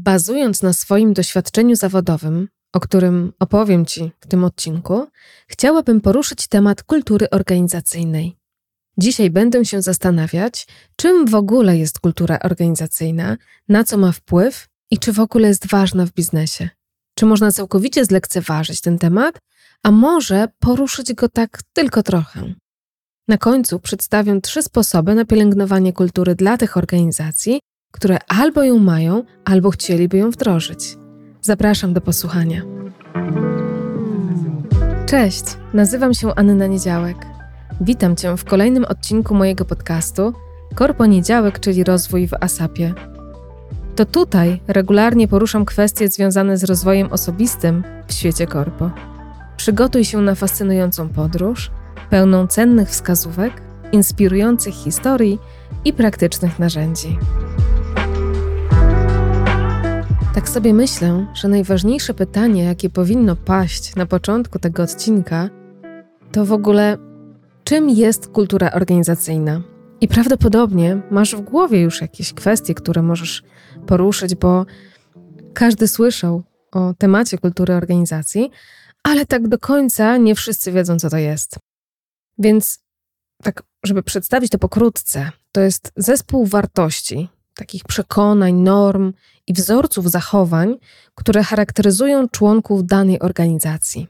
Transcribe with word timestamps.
Bazując 0.00 0.62
na 0.62 0.72
swoim 0.72 1.12
doświadczeniu 1.12 1.76
zawodowym, 1.76 2.48
o 2.72 2.80
którym 2.80 3.32
opowiem 3.38 3.86
Ci 3.86 4.12
w 4.20 4.26
tym 4.26 4.44
odcinku, 4.44 5.06
chciałabym 5.48 6.00
poruszyć 6.00 6.46
temat 6.46 6.82
kultury 6.82 7.30
organizacyjnej. 7.30 8.36
Dzisiaj 8.98 9.30
będę 9.30 9.64
się 9.64 9.82
zastanawiać, 9.82 10.66
czym 10.96 11.26
w 11.26 11.34
ogóle 11.34 11.78
jest 11.78 11.98
kultura 11.98 12.38
organizacyjna, 12.38 13.36
na 13.68 13.84
co 13.84 13.98
ma 13.98 14.12
wpływ 14.12 14.68
i 14.90 14.98
czy 14.98 15.12
w 15.12 15.20
ogóle 15.20 15.48
jest 15.48 15.66
ważna 15.66 16.06
w 16.06 16.12
biznesie. 16.12 16.68
Czy 17.14 17.26
można 17.26 17.52
całkowicie 17.52 18.04
zlekceważyć 18.04 18.80
ten 18.80 18.98
temat, 18.98 19.38
a 19.82 19.90
może 19.90 20.48
poruszyć 20.58 21.12
go 21.12 21.28
tak 21.28 21.60
tylko 21.72 22.02
trochę. 22.02 22.54
Na 23.28 23.38
końcu 23.38 23.80
przedstawię 23.80 24.40
trzy 24.40 24.62
sposoby 24.62 25.14
na 25.14 25.24
pielęgnowanie 25.24 25.92
kultury 25.92 26.34
dla 26.34 26.56
tych 26.56 26.76
organizacji, 26.76 27.60
które 27.90 28.18
albo 28.28 28.62
ją 28.62 28.78
mają, 28.78 29.22
albo 29.44 29.70
chcieliby 29.70 30.18
ją 30.18 30.30
wdrożyć. 30.30 30.96
Zapraszam 31.40 31.92
do 31.92 32.00
posłuchania. 32.00 32.62
Cześć, 35.06 35.44
nazywam 35.74 36.14
się 36.14 36.34
Anna 36.34 36.66
Niedziałek. 36.66 37.16
Witam 37.80 38.16
Cię 38.16 38.36
w 38.36 38.44
kolejnym 38.44 38.84
odcinku 38.84 39.34
mojego 39.34 39.64
podcastu 39.64 40.32
Korpo 40.74 41.06
Niedziałek, 41.06 41.60
czyli 41.60 41.84
rozwój 41.84 42.28
w 42.28 42.34
ASAPie. 42.34 42.94
To 43.96 44.04
tutaj 44.04 44.60
regularnie 44.66 45.28
poruszam 45.28 45.64
kwestie 45.64 46.08
związane 46.08 46.58
z 46.58 46.64
rozwojem 46.64 47.12
osobistym 47.12 47.84
w 48.06 48.12
świecie 48.12 48.46
korpo. 48.46 48.90
Przygotuj 49.56 50.04
się 50.04 50.18
na 50.18 50.34
fascynującą 50.34 51.08
podróż, 51.08 51.70
pełną 52.10 52.46
cennych 52.46 52.88
wskazówek, 52.88 53.62
inspirujących 53.92 54.74
historii 54.74 55.38
i 55.84 55.92
praktycznych 55.92 56.58
narzędzi. 56.58 57.18
Tak 60.38 60.48
sobie 60.48 60.74
myślę, 60.74 61.26
że 61.34 61.48
najważniejsze 61.48 62.14
pytanie, 62.14 62.64
jakie 62.64 62.90
powinno 62.90 63.36
paść 63.36 63.96
na 63.96 64.06
początku 64.06 64.58
tego 64.58 64.82
odcinka, 64.82 65.50
to 66.32 66.44
w 66.44 66.52
ogóle, 66.52 66.98
czym 67.64 67.90
jest 67.90 68.28
kultura 68.28 68.72
organizacyjna? 68.72 69.62
I 70.00 70.08
prawdopodobnie 70.08 71.02
masz 71.10 71.36
w 71.36 71.40
głowie 71.40 71.82
już 71.82 72.00
jakieś 72.00 72.32
kwestie, 72.32 72.74
które 72.74 73.02
możesz 73.02 73.42
poruszyć, 73.86 74.34
bo 74.34 74.66
każdy 75.54 75.88
słyszał 75.88 76.42
o 76.72 76.94
temacie 76.94 77.38
kultury 77.38 77.74
organizacji, 77.74 78.50
ale 79.02 79.26
tak 79.26 79.48
do 79.48 79.58
końca 79.58 80.16
nie 80.16 80.34
wszyscy 80.34 80.72
wiedzą, 80.72 80.98
co 80.98 81.10
to 81.10 81.16
jest. 81.16 81.58
Więc, 82.38 82.78
tak, 83.42 83.62
żeby 83.84 84.02
przedstawić 84.02 84.50
to 84.50 84.58
pokrótce, 84.58 85.30
to 85.52 85.60
jest 85.60 85.92
zespół 85.96 86.46
wartości, 86.46 87.28
takich 87.58 87.84
przekonań, 87.84 88.54
norm 88.54 89.12
i 89.46 89.52
wzorców 89.52 90.10
zachowań, 90.10 90.76
które 91.14 91.42
charakteryzują 91.42 92.28
członków 92.28 92.86
danej 92.86 93.20
organizacji. 93.20 94.06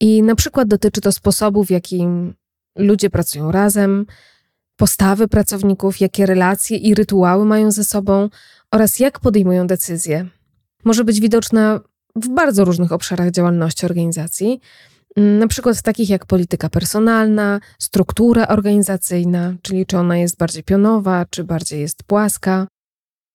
I 0.00 0.22
na 0.22 0.34
przykład 0.34 0.68
dotyczy 0.68 1.00
to 1.00 1.12
sposobu, 1.12 1.64
w 1.64 1.70
jakim 1.70 2.34
ludzie 2.78 3.10
pracują 3.10 3.52
razem, 3.52 4.06
postawy 4.76 5.28
pracowników, 5.28 6.00
jakie 6.00 6.26
relacje 6.26 6.76
i 6.76 6.94
rytuały 6.94 7.44
mają 7.44 7.70
ze 7.70 7.84
sobą 7.84 8.28
oraz 8.70 8.98
jak 8.98 9.20
podejmują 9.20 9.66
decyzje. 9.66 10.26
Może 10.84 11.04
być 11.04 11.20
widoczna 11.20 11.80
w 12.16 12.28
bardzo 12.28 12.64
różnych 12.64 12.92
obszarach 12.92 13.30
działalności 13.30 13.86
organizacji, 13.86 14.60
na 15.16 15.46
przykład 15.48 15.82
takich 15.82 16.10
jak 16.10 16.26
polityka 16.26 16.68
personalna, 16.68 17.60
struktura 17.78 18.48
organizacyjna, 18.48 19.54
czyli 19.62 19.86
czy 19.86 19.98
ona 19.98 20.16
jest 20.16 20.36
bardziej 20.38 20.62
pionowa, 20.62 21.26
czy 21.30 21.44
bardziej 21.44 21.80
jest 21.80 22.02
płaska, 22.04 22.66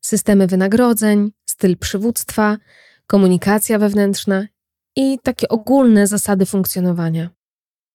systemy 0.05 0.47
wynagrodzeń, 0.47 1.31
styl 1.49 1.77
przywództwa, 1.77 2.57
komunikacja 3.07 3.79
wewnętrzna 3.79 4.47
i 4.95 5.19
takie 5.23 5.47
ogólne 5.47 6.07
zasady 6.07 6.45
funkcjonowania. 6.45 7.29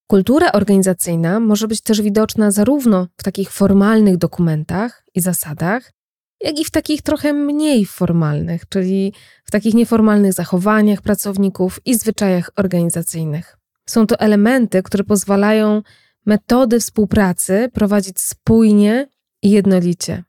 Kultura 0.07 0.53
organizacyjna 0.53 1.41
może 1.41 1.69
być 1.69 1.81
też 1.81 2.03
widoczna 2.03 2.51
zarówno 2.51 3.07
w 3.17 3.23
takich 3.23 3.51
formalnych 3.51 4.17
dokumentach 4.17 5.05
i 5.15 5.21
zasadach, 5.21 5.93
jak 6.41 6.59
i 6.59 6.65
w 6.65 6.71
takich 6.71 7.03
trochę 7.03 7.33
mniej 7.33 7.87
formalnych, 7.87 8.69
czyli 8.69 9.13
w 9.45 9.51
takich 9.51 9.75
nieformalnych 9.75 10.33
zachowaniach 10.33 11.03
pracowników 11.03 11.81
i 11.85 11.99
zwyczajach 11.99 12.51
organizacyjnych. 12.57 13.60
Są 13.91 14.07
to 14.07 14.21
elementy, 14.21 14.83
które 14.83 15.05
pozwalają 15.05 15.83
metody 16.27 16.81
współpracy 16.81 17.71
prowadzić 17.73 18.21
spójnie 18.21 19.09
i 19.43 19.51
jednolicie. 19.51 20.25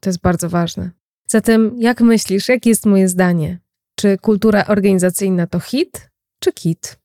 To 0.00 0.10
jest 0.10 0.20
bardzo 0.20 0.48
ważne. 0.48 0.90
Zatem, 1.26 1.76
jak 1.78 2.00
myślisz, 2.00 2.48
jakie 2.48 2.70
jest 2.70 2.86
moje 2.86 3.08
zdanie? 3.08 3.58
Czy 3.94 4.18
kultura 4.18 4.66
organizacyjna 4.66 5.46
to 5.46 5.60
hit 5.60 6.10
czy 6.38 6.52
kit? 6.52 6.98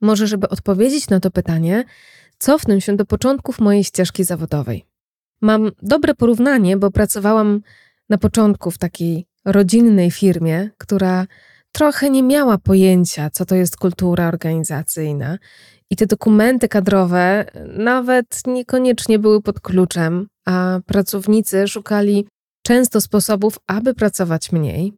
Może, 0.00 0.26
żeby 0.26 0.48
odpowiedzieć 0.48 1.08
na 1.08 1.20
to 1.20 1.30
pytanie, 1.30 1.84
cofnę 2.38 2.80
się 2.80 2.96
do 2.96 3.04
początków 3.04 3.58
mojej 3.58 3.84
ścieżki 3.84 4.24
zawodowej. 4.24 4.84
Mam 5.40 5.70
dobre 5.82 6.14
porównanie, 6.14 6.76
bo 6.76 6.90
pracowałam 6.90 7.60
na 8.08 8.18
początku 8.18 8.70
w 8.70 8.78
takiej 8.78 9.26
rodzinnej 9.44 10.10
firmie, 10.10 10.70
która 10.78 11.26
trochę 11.74 12.10
nie 12.10 12.22
miała 12.22 12.58
pojęcia, 12.58 13.30
co 13.30 13.44
to 13.44 13.54
jest 13.54 13.76
kultura 13.76 14.28
organizacyjna. 14.28 15.38
I 15.90 15.96
te 15.96 16.06
dokumenty 16.06 16.68
kadrowe 16.68 17.44
nawet 17.76 18.42
niekoniecznie 18.46 19.18
były 19.18 19.42
pod 19.42 19.60
kluczem, 19.60 20.28
a 20.46 20.80
pracownicy 20.86 21.68
szukali 21.68 22.26
często 22.66 23.00
sposobów, 23.00 23.58
aby 23.66 23.94
pracować 23.94 24.52
mniej. 24.52 24.92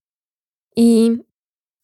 I 0.77 1.17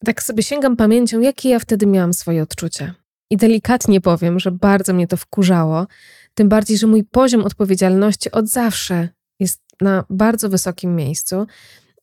tak 0.05 0.23
sobie 0.23 0.43
sięgam 0.43 0.75
pamięcią, 0.75 1.19
jakie 1.19 1.49
ja 1.49 1.59
wtedy 1.59 1.85
miałam 1.85 2.13
swoje 2.13 2.43
odczucia. 2.43 2.93
I 3.29 3.37
delikatnie 3.37 4.01
powiem, 4.01 4.39
że 4.39 4.51
bardzo 4.51 4.93
mnie 4.93 5.07
to 5.07 5.17
wkurzało, 5.17 5.87
tym 6.33 6.49
bardziej, 6.49 6.77
że 6.77 6.87
mój 6.87 7.03
poziom 7.03 7.45
odpowiedzialności 7.45 8.31
od 8.31 8.47
zawsze 8.47 9.09
jest 9.39 9.61
na 9.81 10.05
bardzo 10.09 10.49
wysokim 10.49 10.95
miejscu. 10.95 11.47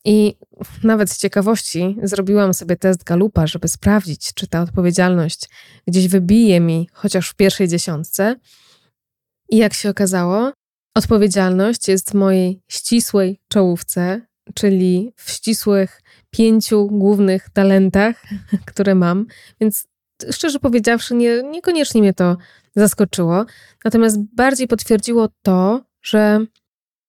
I 0.05 0.35
nawet 0.83 1.11
z 1.11 1.17
ciekawości 1.17 1.97
zrobiłam 2.03 2.53
sobie 2.53 2.75
test 2.75 3.03
Galupa, 3.03 3.47
żeby 3.47 3.67
sprawdzić, 3.67 4.33
czy 4.33 4.47
ta 4.47 4.61
odpowiedzialność 4.61 5.49
gdzieś 5.87 6.07
wybije 6.07 6.59
mi 6.59 6.89
chociaż 6.93 7.29
w 7.29 7.35
pierwszej 7.35 7.67
dziesiątce. 7.67 8.35
I 9.49 9.57
jak 9.57 9.73
się 9.73 9.89
okazało, 9.89 10.51
odpowiedzialność 10.95 11.87
jest 11.87 12.11
w 12.11 12.13
mojej 12.13 12.61
ścisłej 12.67 13.39
czołówce, 13.47 14.21
czyli 14.53 15.13
w 15.15 15.31
ścisłych 15.31 16.01
pięciu 16.29 16.87
głównych 16.87 17.49
talentach, 17.49 18.23
które 18.71 18.95
mam. 18.95 19.25
Więc 19.61 19.87
szczerze 20.31 20.59
powiedziawszy, 20.59 21.15
nie, 21.15 21.43
niekoniecznie 21.43 22.01
mnie 22.01 22.13
to 22.13 22.37
zaskoczyło. 22.75 23.45
Natomiast 23.85 24.17
bardziej 24.35 24.67
potwierdziło 24.67 25.29
to, 25.41 25.81
że 26.01 26.45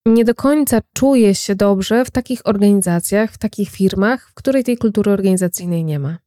nie 0.07 0.25
do 0.25 0.35
końca 0.35 0.81
czuję 0.93 1.35
się 1.35 1.55
dobrze 1.55 2.05
w 2.05 2.11
takich 2.11 2.41
organizacjach, 2.45 3.33
w 3.33 3.39
takich 3.39 3.71
firmach, 3.71 4.29
w 4.31 4.35
której 4.35 4.65
tej 4.65 4.77
kultury 4.77 5.11
organizacyjnej 5.11 5.85
nie 5.85 5.99
ma. 5.99 6.19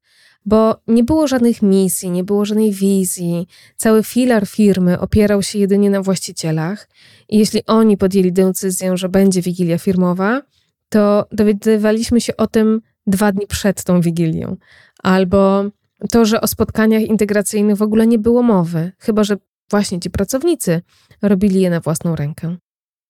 Bo 0.46 0.75
nie 0.88 1.03
było 1.03 1.28
żadnych 1.28 1.62
misji, 1.62 2.12
nie 2.12 2.24
było 2.24 2.46
żadnej 2.46 2.72
wizji. 2.72 3.47
Cały 3.78 4.03
filar 4.03 4.47
firmy 4.47 5.00
opierał 5.00 5.44
się 5.44 5.59
jedynie 5.59 5.90
na 5.90 6.02
właścicielach. 6.02 6.90
I 7.30 7.38
jeśli 7.38 7.66
oni 7.66 7.97
podjęli 7.97 8.31
decyzję, 8.31 8.97
że 8.97 9.09
będzie 9.09 9.41
wigilia 9.41 9.78
firmowa, 9.78 10.42
to 10.90 11.25
dowiadywaliśmy 11.31 12.22
się 12.22 12.38
o 12.38 12.47
tym 12.47 12.81
dwa 13.07 13.31
dni 13.31 13.47
przed 13.47 13.84
tą 13.84 14.02
wigilią. 14.02 14.57
Albo 15.03 15.63
to, 16.12 16.25
że 16.25 16.42
o 16.42 16.47
spotkaniach 16.47 17.02
integracyjnych 17.02 17.78
w 17.78 17.81
ogóle 17.81 18.07
nie 18.07 18.19
było 18.19 18.44
mowy, 18.44 18.92
chyba 19.00 19.24
że 19.24 19.38
właśnie 19.69 20.00
ci 20.00 20.09
pracownicy 20.09 20.81
robili 21.22 21.62
je 21.62 21.69
na 21.69 21.80
własną 21.80 22.16
rękę. 22.16 22.57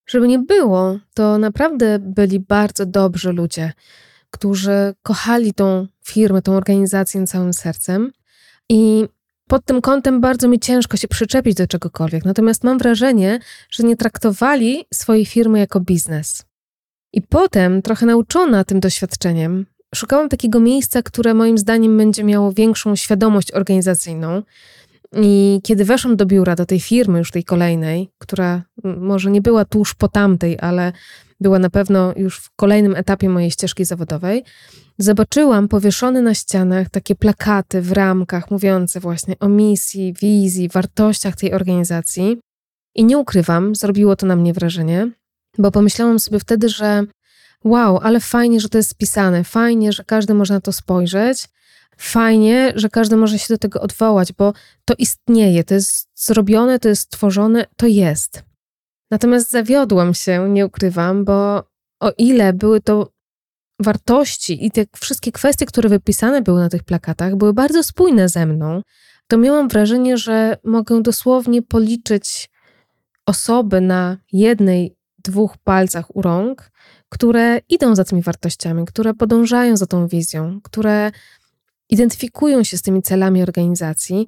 Żeby 0.07 0.27
nie 0.27 0.39
było, 0.39 0.97
to 1.13 1.37
naprawdę 1.37 1.99
byli 1.99 2.39
bardzo 2.39 2.85
dobrzy 2.85 3.31
ludzie, 3.31 3.73
którzy 4.31 4.93
kochali 5.03 5.53
tą 5.53 5.87
firmę, 6.03 6.41
tą 6.41 6.55
organizację 6.57 7.27
całym 7.27 7.53
sercem. 7.53 8.11
I 8.69 9.05
pod 9.47 9.65
tym 9.65 9.81
kątem 9.81 10.21
bardzo 10.21 10.47
mi 10.47 10.59
ciężko 10.59 10.97
się 10.97 11.07
przyczepić 11.07 11.55
do 11.55 11.67
czegokolwiek. 11.67 12.25
Natomiast 12.25 12.63
mam 12.63 12.77
wrażenie, 12.77 13.39
że 13.69 13.83
nie 13.83 13.97
traktowali 13.97 14.85
swojej 14.93 15.25
firmy 15.25 15.59
jako 15.59 15.79
biznes. 15.79 16.45
I 17.13 17.21
potem, 17.21 17.81
trochę 17.81 18.05
nauczona 18.05 18.63
tym 18.63 18.79
doświadczeniem, 18.79 19.65
szukałam 19.95 20.29
takiego 20.29 20.59
miejsca, 20.59 21.01
które 21.01 21.33
moim 21.33 21.57
zdaniem 21.57 21.97
będzie 21.97 22.23
miało 22.23 22.51
większą 22.53 22.95
świadomość 22.95 23.51
organizacyjną, 23.51 24.43
i 25.15 25.59
kiedy 25.63 25.85
weszłam 25.85 26.15
do 26.15 26.25
biura, 26.25 26.55
do 26.55 26.65
tej 26.65 26.79
firmy, 26.79 27.19
już 27.19 27.31
tej 27.31 27.43
kolejnej, 27.43 28.09
która 28.17 28.61
może 28.83 29.31
nie 29.31 29.41
była 29.41 29.65
tuż 29.65 29.93
po 29.93 30.07
tamtej, 30.07 30.57
ale 30.59 30.93
była 31.39 31.59
na 31.59 31.69
pewno 31.69 32.13
już 32.15 32.39
w 32.39 32.49
kolejnym 32.55 32.95
etapie 32.95 33.29
mojej 33.29 33.51
ścieżki 33.51 33.85
zawodowej, 33.85 34.43
zobaczyłam 34.97 35.67
powieszone 35.67 36.21
na 36.21 36.33
ścianach 36.33 36.89
takie 36.89 37.15
plakaty 37.15 37.81
w 37.81 37.91
ramkach 37.91 38.51
mówiące 38.51 38.99
właśnie 38.99 39.35
o 39.39 39.49
misji, 39.49 40.13
wizji, 40.21 40.69
wartościach 40.69 41.35
tej 41.35 41.53
organizacji. 41.53 42.37
I 42.95 43.05
nie 43.05 43.17
ukrywam, 43.17 43.75
zrobiło 43.75 44.15
to 44.15 44.25
na 44.25 44.35
mnie 44.35 44.53
wrażenie, 44.53 45.11
bo 45.57 45.71
pomyślałam 45.71 46.19
sobie 46.19 46.39
wtedy, 46.39 46.69
że 46.69 47.03
wow, 47.63 47.99
ale 48.03 48.19
fajnie, 48.19 48.59
że 48.59 48.69
to 48.69 48.77
jest 48.77 48.89
spisane, 48.89 49.43
fajnie, 49.43 49.91
że 49.91 50.03
każdy 50.03 50.33
może 50.33 50.53
na 50.53 50.61
to 50.61 50.71
spojrzeć, 50.71 51.47
fajnie, 51.97 52.73
że 52.75 52.89
każdy 52.89 53.17
może 53.17 53.39
się 53.39 53.53
do 53.53 53.57
tego 53.57 53.81
odwołać, 53.81 54.33
bo 54.33 54.53
to 54.85 54.93
istnieje, 54.97 55.63
to 55.63 55.73
jest 55.73 56.09
zrobione, 56.15 56.79
to 56.79 56.89
jest 56.89 57.01
stworzone, 57.01 57.65
to 57.75 57.87
jest. 57.87 58.43
Natomiast 59.11 59.51
zawiodłam 59.51 60.13
się, 60.13 60.49
nie 60.49 60.65
ukrywam, 60.65 61.25
bo 61.25 61.63
o 61.99 62.11
ile 62.17 62.53
były 62.53 62.81
to 62.81 63.11
wartości 63.79 64.65
i 64.65 64.71
te 64.71 64.85
wszystkie 64.95 65.31
kwestie, 65.31 65.65
które 65.65 65.89
wypisane 65.89 66.41
były 66.41 66.59
na 66.59 66.69
tych 66.69 66.83
plakatach, 66.83 67.35
były 67.35 67.53
bardzo 67.53 67.83
spójne 67.83 68.29
ze 68.29 68.45
mną, 68.45 68.81
to 69.27 69.37
miałam 69.37 69.67
wrażenie, 69.67 70.17
że 70.17 70.57
mogę 70.63 71.01
dosłownie 71.01 71.61
policzyć 71.61 72.49
osoby 73.25 73.81
na 73.81 74.17
jednej, 74.31 74.95
dwóch 75.23 75.57
palcach 75.57 76.15
u 76.15 76.21
rąk, 76.21 76.71
które 77.09 77.59
idą 77.69 77.95
za 77.95 78.03
tymi 78.03 78.21
wartościami, 78.21 78.85
które 78.85 79.13
podążają 79.13 79.77
za 79.77 79.85
tą 79.85 80.07
wizją, 80.07 80.59
które 80.63 81.11
identyfikują 81.89 82.63
się 82.63 82.77
z 82.77 82.81
tymi 82.81 83.01
celami 83.01 83.41
organizacji. 83.41 84.27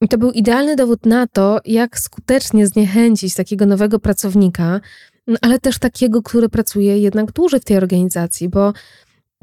I 0.00 0.08
to 0.08 0.18
był 0.18 0.30
idealny 0.30 0.76
dowód 0.76 1.06
na 1.06 1.26
to, 1.26 1.60
jak 1.64 1.98
skutecznie 1.98 2.66
zniechęcić 2.66 3.34
takiego 3.34 3.66
nowego 3.66 3.98
pracownika, 3.98 4.80
no, 5.26 5.36
ale 5.42 5.58
też 5.58 5.78
takiego, 5.78 6.22
który 6.22 6.48
pracuje 6.48 6.98
jednak 6.98 7.32
dłużej 7.32 7.60
w 7.60 7.64
tej 7.64 7.76
organizacji, 7.76 8.48
bo 8.48 8.72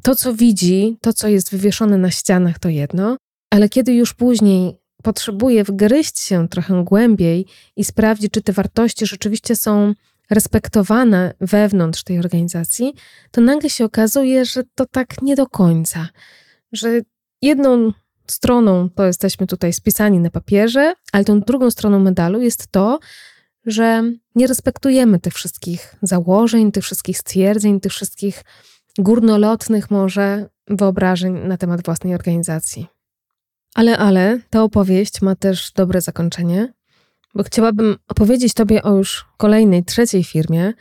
to, 0.03 0.15
co 0.15 0.33
widzi, 0.33 0.97
to, 1.01 1.13
co 1.13 1.27
jest 1.27 1.51
wywieszone 1.51 1.97
na 1.97 2.11
ścianach, 2.11 2.59
to 2.59 2.69
jedno, 2.69 3.17
ale 3.49 3.69
kiedy 3.69 3.93
już 3.93 4.13
później 4.13 4.77
potrzebuje 5.03 5.63
wgryźć 5.63 6.19
się 6.19 6.47
trochę 6.47 6.83
głębiej 6.83 7.45
i 7.75 7.83
sprawdzić, 7.83 8.31
czy 8.31 8.41
te 8.41 8.53
wartości 8.53 9.05
rzeczywiście 9.05 9.55
są 9.55 9.93
respektowane 10.29 11.33
wewnątrz 11.41 12.03
tej 12.03 12.19
organizacji, 12.19 12.93
to 13.31 13.41
nagle 13.41 13.69
się 13.69 13.85
okazuje, 13.85 14.45
że 14.45 14.63
to 14.75 14.85
tak 14.85 15.21
nie 15.21 15.35
do 15.35 15.47
końca, 15.47 16.07
że 16.71 17.01
jedną 17.43 17.91
stroną 18.27 18.89
to 18.89 19.05
jesteśmy 19.05 19.47
tutaj 19.47 19.73
spisani 19.73 20.19
na 20.19 20.29
papierze, 20.29 20.93
ale 21.11 21.25
tą 21.25 21.39
drugą 21.41 21.71
stroną 21.71 21.99
medalu 21.99 22.41
jest 22.41 22.67
to, 22.71 22.99
że 23.65 24.03
nie 24.35 24.47
respektujemy 24.47 25.19
tych 25.19 25.33
wszystkich 25.33 25.95
założeń, 26.01 26.71
tych 26.71 26.83
wszystkich 26.83 27.17
stwierdzeń, 27.17 27.79
tych 27.79 27.91
wszystkich 27.91 28.43
górnolotnych 28.97 29.91
może 29.91 30.49
wyobrażeń 30.67 31.33
na 31.33 31.57
temat 31.57 31.83
własnej 31.85 32.15
organizacji. 32.15 32.87
Ale, 33.75 33.97
ale, 33.97 34.39
ta 34.49 34.63
opowieść 34.63 35.21
ma 35.21 35.35
też 35.35 35.71
dobre 35.71 36.01
zakończenie, 36.01 36.73
bo 37.35 37.43
chciałabym 37.43 37.97
opowiedzieć 38.07 38.53
Tobie 38.53 38.83
o 38.83 38.95
już 38.95 39.25
kolejnej, 39.37 39.85
trzeciej 39.85 40.23
firmie 40.23 40.73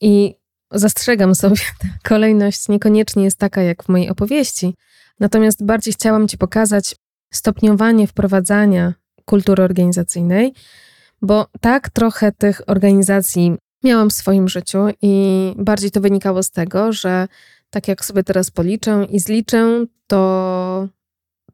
i 0.00 0.34
zastrzegam 0.70 1.34
sobie, 1.34 1.56
ta 1.80 1.88
kolejność 2.08 2.68
niekoniecznie 2.68 3.24
jest 3.24 3.38
taka 3.38 3.62
jak 3.62 3.82
w 3.82 3.88
mojej 3.88 4.10
opowieści, 4.10 4.74
natomiast 5.20 5.64
bardziej 5.64 5.94
chciałam 5.94 6.28
Ci 6.28 6.38
pokazać 6.38 6.96
stopniowanie 7.32 8.06
wprowadzania 8.06 8.94
kultury 9.24 9.62
organizacyjnej, 9.62 10.54
bo 11.22 11.46
tak 11.60 11.90
trochę 11.90 12.32
tych 12.32 12.60
organizacji 12.66 13.56
miałam 13.84 14.10
w 14.10 14.12
swoim 14.12 14.48
życiu 14.48 14.78
i 15.02 15.54
bardziej 15.56 15.90
to 15.90 16.00
wynikało 16.00 16.42
z 16.42 16.50
tego, 16.50 16.92
że 16.92 17.28
tak 17.70 17.88
jak 17.88 18.04
sobie 18.04 18.24
teraz 18.24 18.50
policzę 18.50 19.06
i 19.10 19.20
zliczę, 19.20 19.86
to 20.06 20.88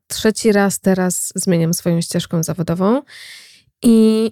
trzeci 0.07 0.53
raz 0.53 0.81
teraz 0.81 1.33
zmieniam 1.35 1.75
swoją 1.75 2.01
ścieżkę 2.01 2.45
zawodową. 2.45 3.03
I 3.83 4.31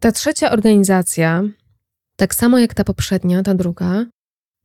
ta 0.00 0.12
trzecia 0.12 0.50
organizacja, 0.50 1.42
tak 2.16 2.34
samo 2.34 2.58
jak 2.58 2.74
ta 2.74 2.84
poprzednia, 2.84 3.42
ta 3.42 3.54
druga, 3.54 4.04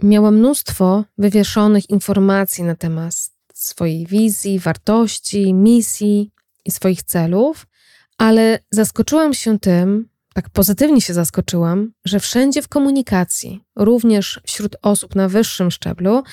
miała 0.04 0.31
mnóstwo 0.31 1.04
wywieszonych 1.18 1.89
informacji 1.89 2.63
na 2.63 2.75
temat 2.75 3.13
swojej 3.65 4.06
wizji, 4.06 4.60
wartości, 4.60 5.54
misji 5.54 6.31
i 6.65 6.71
swoich 6.71 7.04
celów, 7.04 7.68
ale 8.18 8.60
zaskoczyłam 8.71 9.33
się 9.33 9.60
tym, 9.60 10.10
tak 10.33 10.50
pozytywnie 10.50 11.01
się 11.01 11.13
zaskoczyłam, 11.13 11.92
że 12.06 12.19
wszędzie 12.19 12.62
w 12.62 12.68
komunikacji, 12.68 13.63
również 13.75 14.42
wśród 14.48 14.75
osób 14.81 15.15
na 15.15 15.30
wyższym 15.30 15.71
szczeblu, 15.71 16.24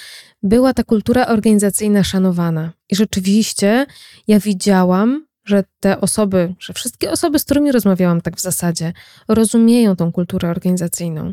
była 0.43 0.75
ta 0.75 0.85
kultura 0.85 1.27
organizacyjna 1.27 2.05
szanowana. 2.05 2.73
I 2.91 2.97
rzeczywiście 2.97 3.87
ja 4.29 4.41
widziałam, 4.41 5.27
że 5.45 5.65
te 5.81 6.01
osoby, 6.01 6.55
że 6.59 6.73
wszystkie 6.73 7.11
osoby, 7.11 7.39
z 7.39 7.45
którymi 7.45 7.73
rozmawiałam 7.73 8.21
tak 8.21 8.37
w 8.37 8.41
zasadzie, 8.41 8.93
rozumieją 9.29 9.97
tą 9.97 10.13
kulturę 10.13 10.51
organizacyjną. 10.51 11.33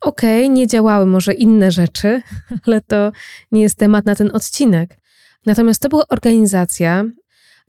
Okej, 0.00 0.44
okay, 0.44 0.54
nie 0.54 0.66
działały 0.66 1.06
może 1.06 1.32
inne 1.34 1.70
rzeczy, 1.72 2.22
ale 2.66 2.80
to 2.80 3.12
nie 3.52 3.62
jest 3.62 3.78
temat 3.78 4.04
na 4.04 4.14
ten 4.14 4.30
odcinek. 4.32 4.96
Natomiast 5.46 5.82
to 5.82 5.88
była 5.88 6.08
organizacja 6.08 7.04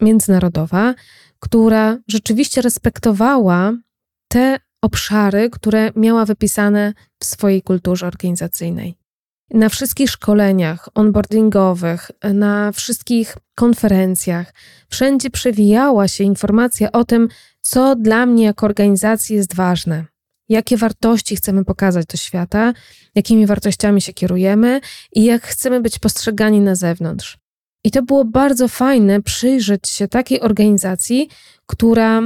międzynarodowa, 0.01 0.94
która 1.39 1.98
rzeczywiście 2.07 2.62
respektowała 2.62 3.74
te 4.27 4.60
obszary, 4.81 5.50
które 5.50 5.92
miała 5.95 6.25
wypisane 6.25 6.94
w 7.19 7.25
swojej 7.25 7.62
kulturze 7.62 8.07
organizacyjnej. 8.07 8.95
Na 9.50 9.69
wszystkich 9.69 10.10
szkoleniach 10.10 10.89
onboardingowych, 10.95 12.12
na 12.33 12.72
wszystkich 12.72 13.38
konferencjach, 13.56 14.54
wszędzie 14.89 15.30
przewijała 15.30 16.07
się 16.07 16.24
informacja 16.24 16.92
o 16.92 17.06
tym, 17.06 17.30
co 17.62 17.95
dla 17.95 18.25
mnie 18.25 18.44
jako 18.44 18.66
organizacji 18.66 19.36
jest 19.36 19.56
ważne, 19.56 20.06
jakie 20.50 20.77
wartości 20.77 21.36
chcemy 21.36 21.66
pokazać 21.66 22.06
do 22.06 22.18
świata, 22.18 22.74
jakimi 23.16 23.45
wartościami 23.48 24.01
się 24.01 24.13
kierujemy 24.13 24.81
i 25.12 25.24
jak 25.24 25.44
chcemy 25.44 25.81
być 25.81 26.00
postrzegani 26.00 26.62
na 26.62 26.75
zewnątrz. 26.75 27.45
I 27.86 27.92
to 27.92 28.04
było 28.04 28.26
bardzo 28.26 28.68
fajne 28.68 29.22
przyjrzeć 29.22 29.90
się 29.90 30.08
takiej 30.08 30.42
organizacji, 30.42 31.30
która 31.66 32.22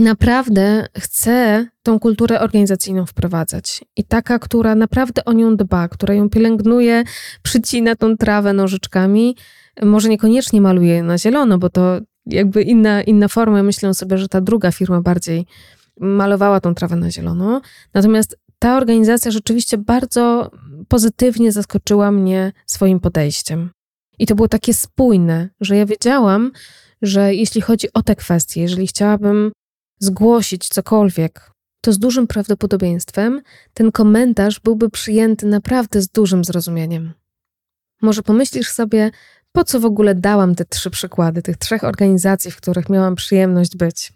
naprawdę 0.00 0.86
chce 0.98 1.66
tą 1.82 2.00
kulturę 2.00 2.40
organizacyjną 2.40 3.06
wprowadzać. 3.06 3.84
I 3.96 4.04
taka, 4.04 4.38
która 4.38 4.74
naprawdę 4.74 5.24
o 5.24 5.32
nią 5.32 5.56
dba, 5.56 5.88
która 5.88 6.14
ją 6.14 6.30
pielęgnuje, 6.30 7.04
przycina 7.42 7.96
tą 7.96 8.16
trawę 8.16 8.52
nożyczkami, 8.52 9.36
może 9.82 10.08
niekoniecznie 10.08 10.60
maluje 10.60 11.02
na 11.02 11.18
zielono, 11.18 11.58
bo 11.58 11.70
to 11.70 11.98
jakby 12.26 12.62
inna, 12.62 13.02
inna 13.02 13.28
forma. 13.28 13.62
Myślę 13.62 13.94
sobie, 13.94 14.18
że 14.18 14.28
ta 14.28 14.40
druga 14.40 14.72
firma 14.72 15.00
bardziej 15.00 15.46
malowała 16.00 16.60
tą 16.60 16.74
trawę 16.74 16.96
na 16.96 17.10
zielono. 17.10 17.60
Natomiast 17.94 18.38
ta 18.58 18.76
organizacja 18.76 19.30
rzeczywiście 19.30 19.78
bardzo 19.78 20.50
pozytywnie 20.88 21.52
zaskoczyła 21.52 22.12
mnie 22.12 22.52
swoim 22.66 23.00
podejściem. 23.00 23.70
I 24.22 24.26
to 24.26 24.34
było 24.34 24.48
takie 24.48 24.74
spójne, 24.74 25.48
że 25.60 25.76
ja 25.76 25.86
wiedziałam, 25.86 26.52
że 27.02 27.34
jeśli 27.34 27.60
chodzi 27.60 27.88
o 27.94 28.02
te 28.02 28.16
kwestie, 28.16 28.60
jeżeli 28.60 28.86
chciałabym 28.86 29.52
zgłosić 29.98 30.68
cokolwiek, 30.68 31.52
to 31.80 31.92
z 31.92 31.98
dużym 31.98 32.26
prawdopodobieństwem 32.26 33.42
ten 33.74 33.92
komentarz 33.92 34.60
byłby 34.60 34.90
przyjęty 34.90 35.46
naprawdę 35.46 36.02
z 36.02 36.08
dużym 36.08 36.44
zrozumieniem. 36.44 37.12
Może 38.02 38.22
pomyślisz 38.22 38.68
sobie, 38.68 39.10
po 39.52 39.64
co 39.64 39.80
w 39.80 39.84
ogóle 39.84 40.14
dałam 40.14 40.54
te 40.54 40.64
trzy 40.64 40.90
przykłady, 40.90 41.42
tych 41.42 41.56
trzech 41.56 41.84
organizacji, 41.84 42.50
w 42.50 42.56
których 42.56 42.88
miałam 42.88 43.14
przyjemność 43.14 43.76
być? 43.76 44.12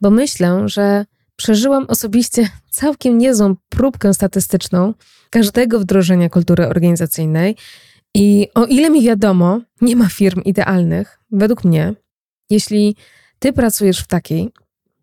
Bo 0.00 0.10
myślę, 0.10 0.68
że 0.68 1.04
przeżyłam 1.36 1.86
osobiście 1.88 2.48
całkiem 2.70 3.18
niezłą 3.18 3.54
próbkę 3.68 4.14
statystyczną 4.14 4.94
każdego 5.30 5.80
wdrożenia 5.80 6.28
kultury 6.28 6.66
organizacyjnej. 6.66 7.56
I 8.14 8.48
o 8.54 8.64
ile 8.64 8.90
mi 8.90 9.02
wiadomo, 9.02 9.60
nie 9.80 9.96
ma 9.96 10.08
firm 10.08 10.42
idealnych, 10.44 11.18
według 11.30 11.64
mnie, 11.64 11.94
jeśli 12.50 12.96
ty 13.38 13.52
pracujesz 13.52 14.00
w 14.00 14.06
takiej, 14.06 14.50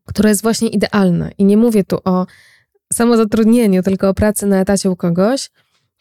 która 0.05 0.29
jest 0.29 0.41
właśnie 0.41 0.69
idealna. 0.69 1.31
I 1.37 1.45
nie 1.45 1.57
mówię 1.57 1.83
tu 1.83 1.97
o 2.05 2.25
samozatrudnieniu, 2.93 3.83
tylko 3.83 4.09
o 4.09 4.13
pracy 4.13 4.45
na 4.45 4.59
etacie 4.59 4.91
u 4.91 4.95
kogoś, 4.95 5.49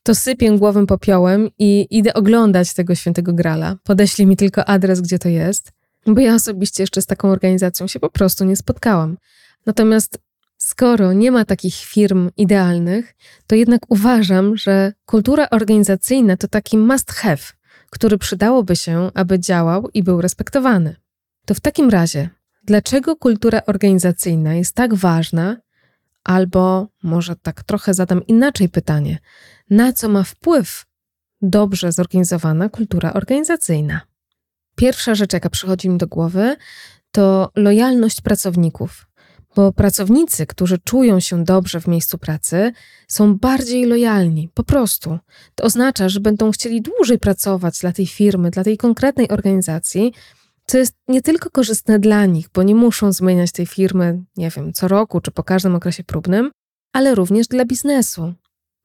to 0.02 0.14
sypię 0.14 0.58
głową 0.58 0.87
popiołem 0.87 1.49
i 1.58 1.87
idę 1.90 2.14
oglądać 2.14 2.75
tego 2.75 2.94
świętego 2.94 3.32
grala. 3.32 3.76
Podeślij 3.82 4.26
mi 4.26 4.37
tylko 4.37 4.64
adres, 4.64 5.00
gdzie 5.00 5.18
to 5.18 5.28
jest, 5.28 5.73
bo 6.06 6.20
ja 6.20 6.34
osobiście 6.34 6.82
jeszcze 6.82 7.02
z 7.02 7.06
taką 7.06 7.30
organizacją 7.30 7.87
się 7.87 8.00
po 8.00 8.11
prostu 8.11 8.44
nie 8.44 8.56
spotkałam. 8.56 9.16
Natomiast 9.66 10.18
skoro 10.64 11.12
nie 11.12 11.30
ma 11.30 11.44
takich 11.44 11.75
firm 11.75 12.30
idealnych, 12.37 13.14
to 13.47 13.54
jednak 13.54 13.80
uważam, 13.88 14.56
że 14.56 14.92
kultura 15.06 15.50
organizacyjna 15.50 16.37
to 16.37 16.49
taki 16.49 16.78
must 16.78 17.12
have, 17.12 17.42
który 17.90 18.18
przydałoby 18.18 18.76
się, 18.76 19.11
aby 19.14 19.40
działał 19.40 19.88
i 19.94 20.02
był 20.02 20.21
respektowany. 20.21 20.97
To 21.47 21.54
w 21.54 21.61
takim 21.61 21.90
razie 21.90 22.28
dlaczego 22.62 23.16
kultura 23.16 23.62
organizacyjna 23.66 24.54
jest 24.54 24.75
tak 24.75 24.94
ważna, 24.94 25.56
albo 26.25 26.88
może 27.02 27.37
tak 27.37 27.62
trochę 27.62 27.94
zadam 27.94 28.26
inaczej 28.26 28.68
pytanie, 28.68 29.18
na 29.71 29.92
co 29.92 30.09
ma 30.09 30.23
wpływ 30.23 30.87
dobrze 31.42 31.92
zorganizowana 31.92 32.68
kultura 32.68 33.12
organizacyjna? 33.12 34.00
Pierwsza 34.76 35.14
rzecz, 35.14 35.33
jaka 35.33 35.50
przychodzi 35.50 35.88
mi 35.88 35.99
do 35.99 36.06
głowy, 36.06 36.56
to 37.11 37.50
lojalność 37.56 38.21
pracowników. 38.21 39.06
Bo 39.56 39.73
pracownicy, 39.73 40.46
którzy 40.46 40.78
czują 40.78 41.20
się 41.20 41.44
dobrze 41.44 41.80
w 41.80 41.87
miejscu 41.87 42.18
pracy, 42.18 42.73
są 43.08 43.38
bardziej 43.38 43.87
lojalni, 43.87 44.49
po 44.54 44.64
prostu. 44.64 45.18
To 45.54 45.64
oznacza, 45.64 46.08
że 46.08 46.20
będą 46.20 46.50
chcieli 46.50 46.82
dłużej 46.82 47.18
pracować 47.18 47.78
dla 47.78 47.92
tej 47.92 48.06
firmy, 48.06 48.50
dla 48.50 48.64
tej 48.64 48.76
konkretnej 48.76 49.28
organizacji, 49.28 50.12
co 50.66 50.78
jest 50.78 50.94
nie 51.08 51.23
tylko 51.23 51.50
korzystne 51.50 51.99
dla 51.99 52.26
nich, 52.26 52.49
bo 52.54 52.62
nie 52.62 52.75
muszą 52.75 53.12
zmieniać 53.12 53.52
tej 53.52 53.66
firmy, 53.66 54.23
nie 54.37 54.50
wiem, 54.50 54.73
co 54.73 54.88
roku 54.88 55.20
czy 55.20 55.30
po 55.30 55.42
każdym 55.42 55.75
okresie 55.75 56.04
próbnym, 56.04 56.50
ale 56.92 57.14
również 57.14 57.49
dla 57.49 57.64
biznesu. 57.64 58.34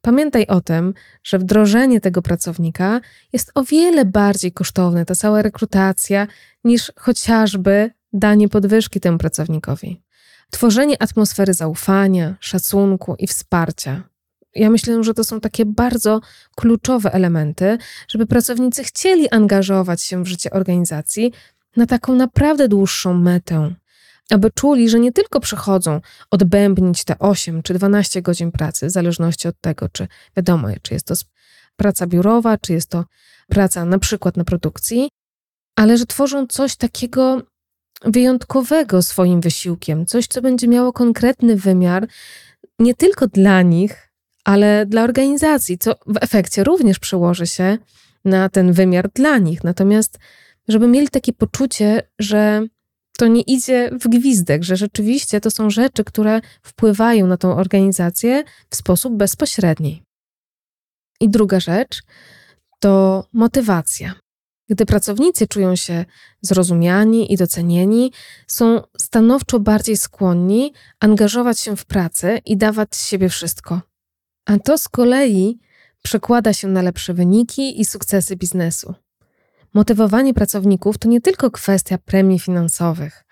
Pamiętaj 0.02 0.48
o 0.48 0.62
tym, 0.62 0.94
że 1.24 1.40
wdrożenie 1.40 2.02
tego 2.02 2.22
pracownika 2.22 3.02
jest 3.34 3.52
o 3.56 3.64
wiele 3.64 4.06
bardziej 4.06 4.52
kosztowne, 4.52 5.06
ta 5.06 5.16
cała 5.16 5.42
rekrutacja, 5.42 6.28
niż 6.64 6.92
chociażby 6.96 7.92
danie 8.14 8.50
podwyżki 8.50 9.00
temu 9.00 9.18
pracownikowi. 9.18 10.02
Tworzenie 10.50 11.02
atmosfery 11.02 11.54
zaufania, 11.54 12.36
szacunku 12.40 13.16
i 13.16 13.28
wsparcia. 13.28 14.04
Ja 14.56 14.70
myślę, 14.70 15.04
że 15.04 15.14
to 15.14 15.24
są 15.24 15.40
takie 15.40 15.66
bardzo 15.66 16.22
kluczowe 16.56 17.14
elementy, 17.14 17.78
żeby 18.08 18.26
pracownicy 18.26 18.84
chcieli 18.84 19.30
angażować 19.30 20.02
się 20.02 20.24
w 20.24 20.28
życie 20.28 20.52
organizacji 20.52 21.34
na 21.76 21.86
taką 21.86 22.16
naprawdę 22.16 22.68
dłuższą 22.68 23.14
metę, 23.14 23.76
aby 24.30 24.52
czuli, 24.52 24.90
że 24.90 25.00
nie 25.00 25.12
tylko 25.12 25.40
przychodzą 25.40 26.02
odbębnić 26.32 27.04
te 27.04 27.20
8 27.20 27.64
czy 27.64 27.74
12 27.74 28.22
godzin 28.22 28.52
pracy, 28.52 28.88
w 28.88 28.92
zależności 28.92 29.48
od 29.48 29.62
tego, 29.62 29.90
czy 29.90 30.08
wiadomo, 30.38 30.68
czy 30.82 30.94
jest 30.94 31.06
to 31.06 31.14
praca 31.76 32.08
biurowa, 32.08 32.58
czy 32.58 32.74
jest 32.74 32.90
to 32.90 33.06
praca 33.48 33.86
na 33.86 34.00
przykład 34.00 34.38
na 34.38 34.44
produkcji, 34.44 35.10
ale 35.76 35.98
że 35.98 36.06
tworzą 36.06 36.48
coś 36.48 36.76
takiego 36.76 37.42
wyjątkowego 38.06 39.02
swoim 39.02 39.42
wysiłkiem, 39.42 40.06
coś, 40.06 40.28
co 40.28 40.42
będzie 40.42 40.68
miało 40.68 40.94
konkretny 40.94 41.56
wymiar 41.56 42.08
nie 42.80 42.96
tylko 42.96 43.28
dla 43.28 43.62
nich, 43.62 44.10
ale 44.46 44.86
dla 44.86 45.04
organizacji, 45.04 45.78
co 45.78 45.96
w 46.06 46.18
efekcie 46.22 46.64
również 46.64 47.00
przełoży 47.00 47.48
się 47.48 47.78
na 48.26 48.50
ten 48.50 48.74
wymiar 48.74 49.10
dla 49.10 49.38
nich. 49.38 49.64
Natomiast, 49.64 50.20
żeby 50.68 50.88
mieli 50.88 51.10
takie 51.10 51.34
poczucie, 51.34 52.02
że 52.20 52.68
to 53.18 53.28
nie 53.28 53.42
idzie 53.42 53.90
w 54.02 54.08
gwizdek, 54.08 54.64
że 54.64 54.78
rzeczywiście 54.78 55.42
to 55.42 55.52
są 55.52 55.70
rzeczy, 55.70 56.04
które 56.04 56.42
wpływają 56.64 57.28
na 57.28 57.38
tą 57.38 57.56
organizację 57.56 58.44
w 58.70 58.76
sposób 58.76 59.14
bezpośredni. 59.14 60.04
I 61.22 61.30
druga 61.30 61.60
rzecz 61.60 62.02
to 62.80 63.26
motywacja. 63.34 64.14
Gdy 64.70 64.86
pracownicy 64.86 65.48
czują 65.48 65.76
się 65.76 66.06
zrozumiani 66.42 67.34
i 67.34 67.38
docenieni, 67.38 68.12
są 68.48 68.82
stanowczo 68.98 69.60
bardziej 69.60 69.98
skłonni 69.98 70.74
angażować 71.00 71.60
się 71.60 71.76
w 71.76 71.86
pracę 71.86 72.40
i 72.46 72.58
dawać 72.58 72.96
z 72.96 73.08
siebie 73.08 73.30
wszystko. 73.30 73.82
A 74.46 74.60
to 74.60 74.78
z 74.78 74.90
kolei 74.90 75.60
przekłada 76.02 76.54
się 76.54 76.68
na 76.68 76.82
lepsze 76.82 77.14
wyniki 77.14 77.82
i 77.82 77.86
sukcesy 77.86 78.36
biznesu. 78.36 78.94
Motywowanie 79.74 80.34
pracowników 80.34 80.98
to 80.98 81.08
nie 81.08 81.22
tylko 81.22 81.52
kwestia 81.52 81.98
premii 81.98 82.40
finansowych. 82.40 83.24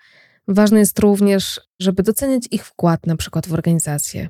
Ważne 0.48 0.78
jest 0.78 0.98
również, 0.98 1.60
żeby 1.80 2.02
doceniać 2.02 2.42
ich 2.50 2.66
wkład 2.66 3.06
na 3.06 3.16
przykład 3.16 3.48
w 3.48 3.52
organizację, 3.54 4.28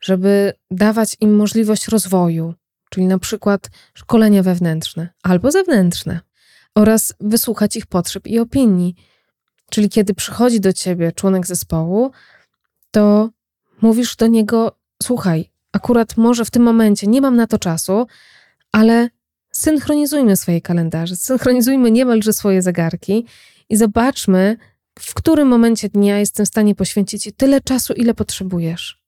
żeby 0.00 0.52
dawać 0.70 1.16
im 1.20 1.36
możliwość 1.36 1.88
rozwoju, 1.88 2.54
czyli 2.90 3.06
na 3.06 3.18
przykład 3.18 3.70
szkolenia 3.94 4.42
wewnętrzne 4.42 5.08
albo 5.22 5.50
zewnętrzne 5.50 6.20
oraz 6.80 7.14
wysłuchać 7.20 7.76
ich 7.76 7.86
potrzeb 7.86 8.26
i 8.26 8.38
opinii. 8.38 8.94
Czyli 9.70 9.88
kiedy 9.88 10.14
przychodzi 10.14 10.60
do 10.60 10.72
ciebie 10.72 11.12
członek 11.12 11.46
zespołu, 11.46 12.10
to 12.90 13.30
mówisz 13.82 14.16
do 14.16 14.26
niego: 14.26 14.76
Słuchaj, 15.02 15.50
akurat 15.72 16.16
może 16.16 16.44
w 16.44 16.50
tym 16.50 16.62
momencie 16.62 17.06
nie 17.06 17.20
mam 17.20 17.36
na 17.36 17.46
to 17.46 17.58
czasu, 17.58 18.06
ale 18.72 19.08
synchronizujmy 19.52 20.36
swoje 20.36 20.60
kalendarze, 20.60 21.16
synchronizujmy 21.16 21.90
niemalże 21.90 22.32
swoje 22.32 22.62
zegarki 22.62 23.26
i 23.68 23.76
zobaczmy, 23.76 24.56
w 24.98 25.14
którym 25.14 25.48
momencie 25.48 25.88
dnia 25.88 26.18
jestem 26.18 26.46
w 26.46 26.48
stanie 26.48 26.74
poświęcić 26.74 27.22
Ci 27.22 27.32
tyle 27.32 27.60
czasu, 27.60 27.92
ile 27.92 28.14
potrzebujesz. 28.14 29.00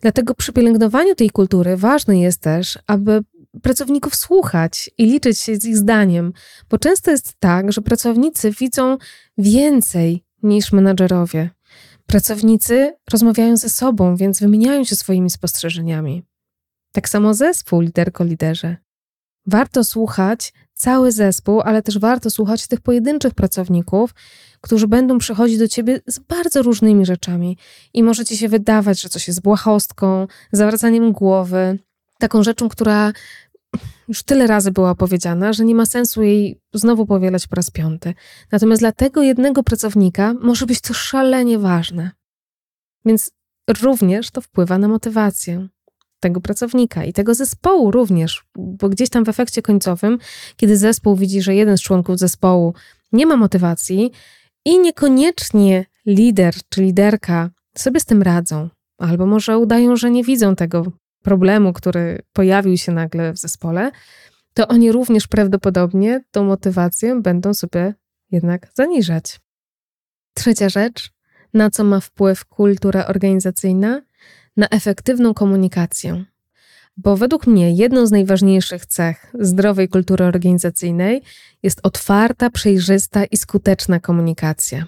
Dlatego 0.00 0.34
przy 0.34 0.52
pielęgnowaniu 0.52 1.14
tej 1.14 1.30
kultury 1.30 1.76
ważne 1.76 2.20
jest 2.20 2.40
też, 2.40 2.78
aby 2.86 3.20
pracowników 3.62 4.14
słuchać 4.14 4.90
i 4.98 5.06
liczyć 5.06 5.38
się 5.38 5.56
z 5.56 5.64
ich 5.64 5.76
zdaniem, 5.76 6.32
bo 6.70 6.78
często 6.78 7.10
jest 7.10 7.34
tak, 7.38 7.72
że 7.72 7.80
pracownicy 7.82 8.50
widzą 8.50 8.98
więcej 9.38 10.24
niż 10.42 10.72
menadżerowie. 10.72 11.50
Pracownicy 12.06 12.92
rozmawiają 13.12 13.56
ze 13.56 13.68
sobą, 13.68 14.16
więc 14.16 14.40
wymieniają 14.40 14.84
się 14.84 14.96
swoimi 14.96 15.30
spostrzeżeniami. 15.30 16.22
Tak 16.92 17.08
samo 17.08 17.34
zespół, 17.34 17.80
liderko, 17.80 18.24
liderze. 18.24 18.76
Warto 19.46 19.84
słuchać 19.84 20.52
cały 20.74 21.12
zespół, 21.12 21.60
ale 21.60 21.82
też 21.82 21.98
warto 21.98 22.30
słuchać 22.30 22.66
tych 22.66 22.80
pojedynczych 22.80 23.34
pracowników, 23.34 24.14
którzy 24.60 24.88
będą 24.88 25.18
przychodzić 25.18 25.58
do 25.58 25.68
ciebie 25.68 26.00
z 26.06 26.18
bardzo 26.18 26.62
różnymi 26.62 27.06
rzeczami. 27.06 27.58
I 27.94 28.02
może 28.02 28.24
ci 28.24 28.36
się 28.36 28.48
wydawać, 28.48 29.00
że 29.00 29.08
coś 29.08 29.28
jest 29.28 29.42
błahostką, 29.42 30.26
zawracaniem 30.52 31.12
głowy, 31.12 31.78
taką 32.20 32.42
rzeczą, 32.42 32.68
która 32.68 33.12
już 34.08 34.22
tyle 34.22 34.46
razy 34.46 34.70
była 34.70 34.94
powiedziana, 34.94 35.52
że 35.52 35.64
nie 35.64 35.74
ma 35.74 35.86
sensu 35.86 36.22
jej 36.22 36.60
znowu 36.74 37.06
powielać 37.06 37.46
po 37.46 37.56
raz 37.56 37.70
piąty. 37.70 38.14
Natomiast 38.52 38.82
dla 38.82 38.92
tego 38.92 39.22
jednego 39.22 39.62
pracownika 39.62 40.34
może 40.34 40.66
być 40.66 40.80
to 40.80 40.94
szalenie 40.94 41.58
ważne. 41.58 42.10
Więc 43.04 43.30
również 43.82 44.30
to 44.30 44.40
wpływa 44.40 44.78
na 44.78 44.88
motywację 44.88 45.68
tego 46.20 46.40
pracownika 46.40 47.04
i 47.04 47.12
tego 47.12 47.34
zespołu 47.34 47.90
również, 47.90 48.44
bo 48.56 48.88
gdzieś 48.88 49.08
tam 49.08 49.24
w 49.24 49.28
efekcie 49.28 49.62
końcowym, 49.62 50.18
kiedy 50.56 50.76
zespół 50.76 51.16
widzi, 51.16 51.42
że 51.42 51.54
jeden 51.54 51.78
z 51.78 51.82
członków 51.82 52.18
zespołu 52.18 52.74
nie 53.12 53.26
ma 53.26 53.36
motywacji 53.36 54.10
i 54.64 54.78
niekoniecznie 54.78 55.86
lider 56.06 56.54
czy 56.68 56.82
liderka 56.82 57.50
sobie 57.76 58.00
z 58.00 58.04
tym 58.04 58.22
radzą, 58.22 58.68
albo 58.98 59.26
może 59.26 59.58
udają, 59.58 59.96
że 59.96 60.10
nie 60.10 60.24
widzą 60.24 60.56
tego 60.56 60.86
problemu, 61.22 61.72
który 61.72 62.22
pojawił 62.32 62.76
się 62.76 62.92
nagle 62.92 63.32
w 63.32 63.38
zespole, 63.38 63.90
to 64.54 64.68
oni 64.68 64.92
również 64.92 65.26
prawdopodobnie 65.26 66.20
tą 66.30 66.44
motywację 66.44 67.20
będą 67.22 67.54
sobie 67.54 67.94
jednak 68.30 68.68
zaniżać. 68.74 69.40
Trzecia 70.34 70.68
rzecz, 70.68 71.10
na 71.54 71.70
co 71.70 71.84
ma 71.84 72.00
wpływ 72.00 72.44
kultura 72.44 73.06
organizacyjna? 73.06 74.02
Na 74.56 74.68
efektywną 74.68 75.34
komunikację. 75.34 76.24
Bo 76.96 77.16
według 77.16 77.46
mnie 77.46 77.72
jedną 77.74 78.06
z 78.06 78.10
najważniejszych 78.10 78.86
cech 78.86 79.32
zdrowej 79.40 79.88
kultury 79.88 80.24
organizacyjnej 80.24 81.22
jest 81.62 81.80
otwarta, 81.82 82.50
przejrzysta 82.50 83.24
i 83.24 83.36
skuteczna 83.36 84.00
komunikacja. 84.00 84.86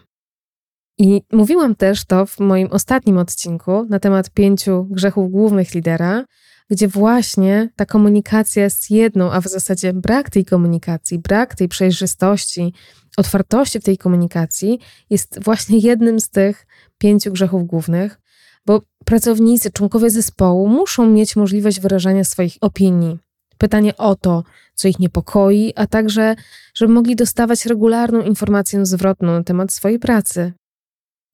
I 1.03 1.23
mówiłam 1.33 1.75
też 1.75 2.05
to 2.05 2.27
w 2.27 2.41
moim 2.41 2.69
ostatnim 2.71 3.19
odcinku 3.19 3.87
na 3.91 3.99
temat 3.99 4.31
pięciu 4.31 4.85
grzechów 4.91 5.31
głównych 5.31 5.75
lidera, 5.75 6.25
gdzie 6.71 6.89
właśnie 6.89 7.69
ta 7.77 7.87
komunikacja 7.87 8.63
jest 8.65 8.91
jedną, 8.91 9.33
a 9.33 9.41
w 9.41 9.47
zasadzie 9.47 9.93
brak 9.93 10.31
tej 10.31 10.45
komunikacji, 10.45 11.19
brak 11.19 11.55
tej 11.55 11.69
przejrzystości, 11.69 12.75
otwartości 13.17 13.81
w 13.81 13.85
tej 13.85 13.99
komunikacji 13.99 14.79
jest 15.11 15.45
właśnie 15.45 15.79
jednym 15.79 16.21
z 16.21 16.31
tych 16.31 16.67
pięciu 16.99 17.33
grzechów 17.33 17.67
głównych, 17.67 18.21
bo 18.67 18.83
pracownicy, 19.05 19.71
członkowie 19.71 20.11
zespołu 20.11 20.69
muszą 20.69 21.11
mieć 21.11 21.37
możliwość 21.37 21.81
wyrażania 21.81 22.25
swoich 22.25 22.55
opinii. 22.61 23.19
Pytanie 23.59 23.97
o 23.97 24.15
to, 24.15 24.45
co 24.75 24.89
ich 24.89 24.99
niepokoi, 24.99 25.73
a 25.77 25.87
także, 25.87 26.35
żeby 26.75 26.93
mogli 26.93 27.17
dostawać 27.17 27.67
regularną 27.67 28.21
informację 28.21 28.87
zwrotną 28.87 29.33
na 29.33 29.43
temat 29.43 29.73
swojej 29.73 29.99
pracy. 29.99 30.53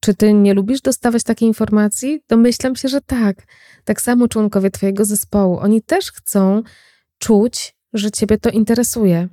Czy 0.01 0.15
ty 0.15 0.33
nie 0.33 0.55
lubisz 0.55 0.81
dostawać 0.81 1.23
takiej 1.23 1.49
informacji? 1.49 2.23
Domyślam 2.29 2.77
się, 2.77 2.89
że 2.89 3.01
tak. 3.01 3.47
Tak 3.85 4.01
samo 4.01 4.29
członkowie 4.29 4.71
twojego 4.71 5.05
zespołu. 5.05 5.59
Oni 5.59 5.83
też 5.83 6.13
chcą 6.13 6.63
czuć, 7.19 7.75
że 7.93 8.11
ciebie 8.11 8.39
to 8.39 8.51
interesuje, 8.51 9.29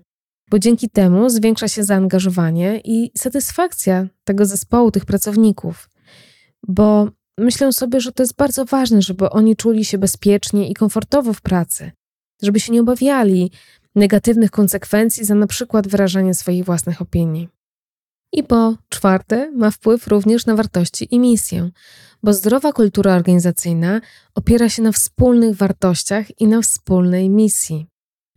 bo 0.50 0.60
dzięki 0.60 0.90
temu 0.90 1.30
zwiększa 1.30 1.68
się 1.68 1.84
zaangażowanie 1.84 2.82
i 2.84 3.12
satysfakcja 3.18 4.08
tego 4.24 4.46
zespołu, 4.46 4.92
tych 4.92 5.06
pracowników. 5.06 5.90
Bo 6.68 7.10
myślę 7.38 7.74
sobie, 7.74 8.02
że 8.02 8.12
to 8.12 8.24
jest 8.24 8.36
bardzo 8.36 8.66
ważne, 8.66 9.02
żeby 9.02 9.30
oni 9.30 9.56
czuli 9.56 9.86
się 9.86 9.98
bezpiecznie 9.98 10.70
i 10.70 10.74
komfortowo 10.74 11.34
w 11.34 11.42
pracy, 11.42 11.92
żeby 12.42 12.60
się 12.60 12.74
nie 12.74 12.82
obawiali 12.82 13.52
negatywnych 13.96 14.52
konsekwencji 14.52 15.26
za 15.26 15.36
na 15.36 15.48
przykład 15.48 15.88
wyrażanie 15.88 16.34
swoich 16.34 16.66
własnych 16.66 17.02
opinii. 17.02 17.55
I 18.36 18.44
po 18.44 18.76
czwarte, 18.90 19.52
ma 19.52 19.72
wpływ 19.72 20.08
również 20.08 20.46
na 20.46 20.56
wartości 20.56 21.16
i 21.16 21.20
misję, 21.20 21.70
bo 22.24 22.34
zdrowa 22.34 22.74
kultura 22.74 23.16
organizacyjna 23.16 24.02
opiera 24.36 24.70
się 24.70 24.82
na 24.82 24.92
wspólnych 24.92 25.56
wartościach 25.56 26.42
i 26.42 26.48
na 26.48 26.62
wspólnej 26.62 27.30
misji. 27.30 27.86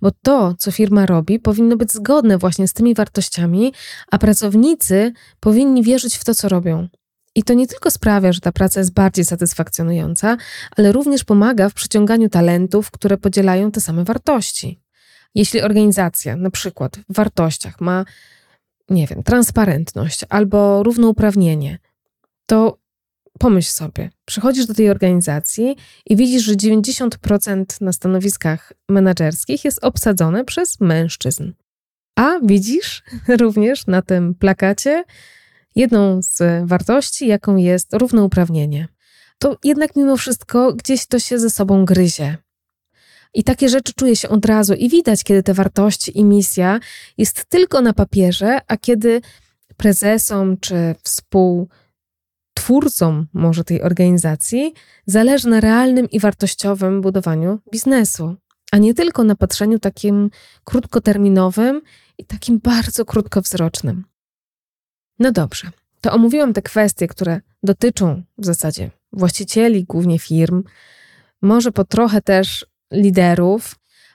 Bo 0.02 0.10
to, 0.22 0.54
co 0.58 0.70
firma 0.70 1.06
robi, 1.06 1.38
powinno 1.38 1.76
być 1.76 1.92
zgodne 1.92 2.38
właśnie 2.38 2.68
z 2.68 2.72
tymi 2.72 2.94
wartościami, 2.94 3.72
a 4.10 4.18
pracownicy 4.18 5.12
powinni 5.40 5.82
wierzyć 5.82 6.16
w 6.16 6.24
to, 6.24 6.34
co 6.34 6.48
robią. 6.48 6.88
I 7.34 7.42
to 7.42 7.54
nie 7.54 7.66
tylko 7.66 7.90
sprawia, 7.90 8.32
że 8.32 8.40
ta 8.40 8.52
praca 8.52 8.80
jest 8.80 8.92
bardziej 8.92 9.24
satysfakcjonująca, 9.24 10.36
ale 10.76 10.92
również 10.92 11.24
pomaga 11.24 11.68
w 11.68 11.74
przyciąganiu 11.74 12.28
talentów, 12.28 12.90
które 12.90 13.16
podzielają 13.16 13.70
te 13.70 13.80
same 13.80 14.04
wartości. 14.04 14.80
Jeśli 15.34 15.62
organizacja, 15.62 16.36
na 16.36 16.50
przykład 16.50 16.96
w 17.08 17.14
wartościach, 17.14 17.80
ma, 17.80 18.04
nie 18.90 19.06
wiem, 19.06 19.22
transparentność 19.22 20.20
albo 20.28 20.82
równouprawnienie, 20.82 21.78
to 22.46 22.78
pomyśl 23.38 23.70
sobie, 23.70 24.10
przychodzisz 24.24 24.66
do 24.66 24.74
tej 24.74 24.90
organizacji 24.90 25.76
i 26.06 26.16
widzisz, 26.16 26.42
że 26.42 26.54
90% 26.54 27.64
na 27.80 27.92
stanowiskach 27.92 28.72
menedżerskich 28.88 29.64
jest 29.64 29.84
obsadzone 29.84 30.44
przez 30.44 30.80
mężczyzn. 30.80 31.52
A 32.16 32.38
widzisz 32.42 33.02
również 33.40 33.86
na 33.86 34.02
tym 34.02 34.34
plakacie 34.34 35.04
jedną 35.74 36.22
z 36.22 36.42
wartości, 36.64 37.26
jaką 37.26 37.56
jest 37.56 37.94
równouprawnienie. 37.94 38.88
To 39.38 39.56
jednak 39.64 39.96
mimo 39.96 40.16
wszystko 40.16 40.72
gdzieś 40.72 41.06
to 41.06 41.18
się 41.18 41.38
ze 41.38 41.50
sobą 41.50 41.84
gryzie. 41.84 42.36
I 43.34 43.44
takie 43.44 43.68
rzeczy 43.68 43.92
czuje 43.92 44.16
się 44.16 44.28
od 44.28 44.46
razu 44.46 44.74
i 44.74 44.88
widać, 44.88 45.24
kiedy 45.24 45.42
te 45.42 45.54
wartości 45.54 46.18
i 46.18 46.24
misja 46.24 46.80
jest 47.18 47.44
tylko 47.44 47.80
na 47.80 47.92
papierze, 47.92 48.58
a 48.66 48.76
kiedy 48.76 49.20
prezesom 49.76 50.56
czy 50.60 50.94
współtwórcom 51.02 53.26
może 53.32 53.64
tej 53.64 53.82
organizacji 53.82 54.74
zależy 55.06 55.48
na 55.48 55.60
realnym 55.60 56.10
i 56.10 56.20
wartościowym 56.20 57.00
budowaniu 57.00 57.58
biznesu, 57.72 58.36
a 58.72 58.78
nie 58.78 58.94
tylko 58.94 59.24
na 59.24 59.36
patrzeniu 59.36 59.78
takim 59.78 60.30
krótkoterminowym 60.64 61.82
i 62.18 62.24
takim 62.24 62.58
bardzo 62.58 63.04
krótkowzrocznym. 63.04 64.04
No 65.18 65.32
dobrze, 65.32 65.70
to 66.00 66.12
omówiłam 66.12 66.52
te 66.52 66.62
kwestie, 66.62 67.08
które 67.08 67.40
dotyczą 67.62 68.22
w 68.38 68.44
zasadzie 68.44 68.90
właścicieli, 69.12 69.84
głównie 69.84 70.18
firm, 70.18 70.62
może 71.42 71.72
po 71.72 71.84
trochę 71.84 72.22
też 72.22 72.66
liderów, 72.92 73.74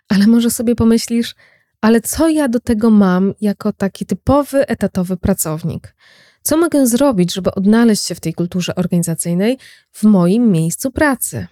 ale 0.10 0.28
może 0.28 0.52
sobie 0.52 0.76
pomyślisz, 0.76 1.36
ale 1.82 2.02
co 2.02 2.30
ja 2.30 2.48
do 2.48 2.60
tego 2.60 2.90
mam 2.90 3.34
jako 3.42 3.74
taki 3.74 4.06
typowy 4.06 4.68
etatowy 4.68 5.18
pracownik? 5.18 5.96
Co 6.42 6.58
mogę 6.58 6.88
zrobić, 6.88 7.34
żeby 7.34 7.52
odnaleźć 7.52 8.06
się 8.06 8.16
w 8.16 8.20
tej 8.20 8.34
kulturze 8.34 8.76
organizacyjnej 8.76 9.58
w 9.92 10.04
moim 10.04 10.52
miejscu 10.52 10.92
pracy? 10.92 11.48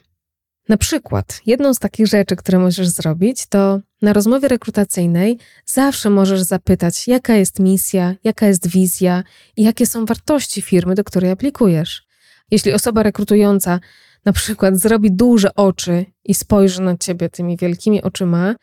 Na 0.70 0.78
przykład, 0.78 1.42
jedną 1.46 1.74
z 1.74 1.80
takich 1.80 2.08
rzeczy, 2.08 2.36
które 2.36 2.60
możesz 2.60 2.88
zrobić, 2.88 3.48
to 3.48 3.80
na 4.02 4.14
rozmowie 4.14 4.48
rekrutacyjnej 4.48 5.38
zawsze 5.66 6.10
możesz 6.10 6.42
zapytać, 6.42 7.08
jaka 7.08 7.36
jest 7.36 7.60
misja, 7.60 8.16
jaka 8.24 8.48
jest 8.48 8.68
wizja 8.68 9.24
i 9.58 9.64
jakie 9.64 9.86
są 9.86 10.06
wartości 10.06 10.62
firmy, 10.62 10.96
do 10.96 11.04
której 11.04 11.32
aplikujesz. 11.32 12.04
Jeśli 12.52 12.74
osoba 12.74 13.04
rekrutująca 13.04 13.80
na 14.26 14.34
przykład 14.34 14.78
zrobi 14.78 15.12
duże 15.12 15.56
oczy 15.56 16.06
i 16.26 16.34
spojrzy 16.34 16.82
na 16.82 16.98
ciebie 16.98 17.30
tymi 17.30 17.58
wielkimi 17.58 18.02
oczyma, 18.02 18.56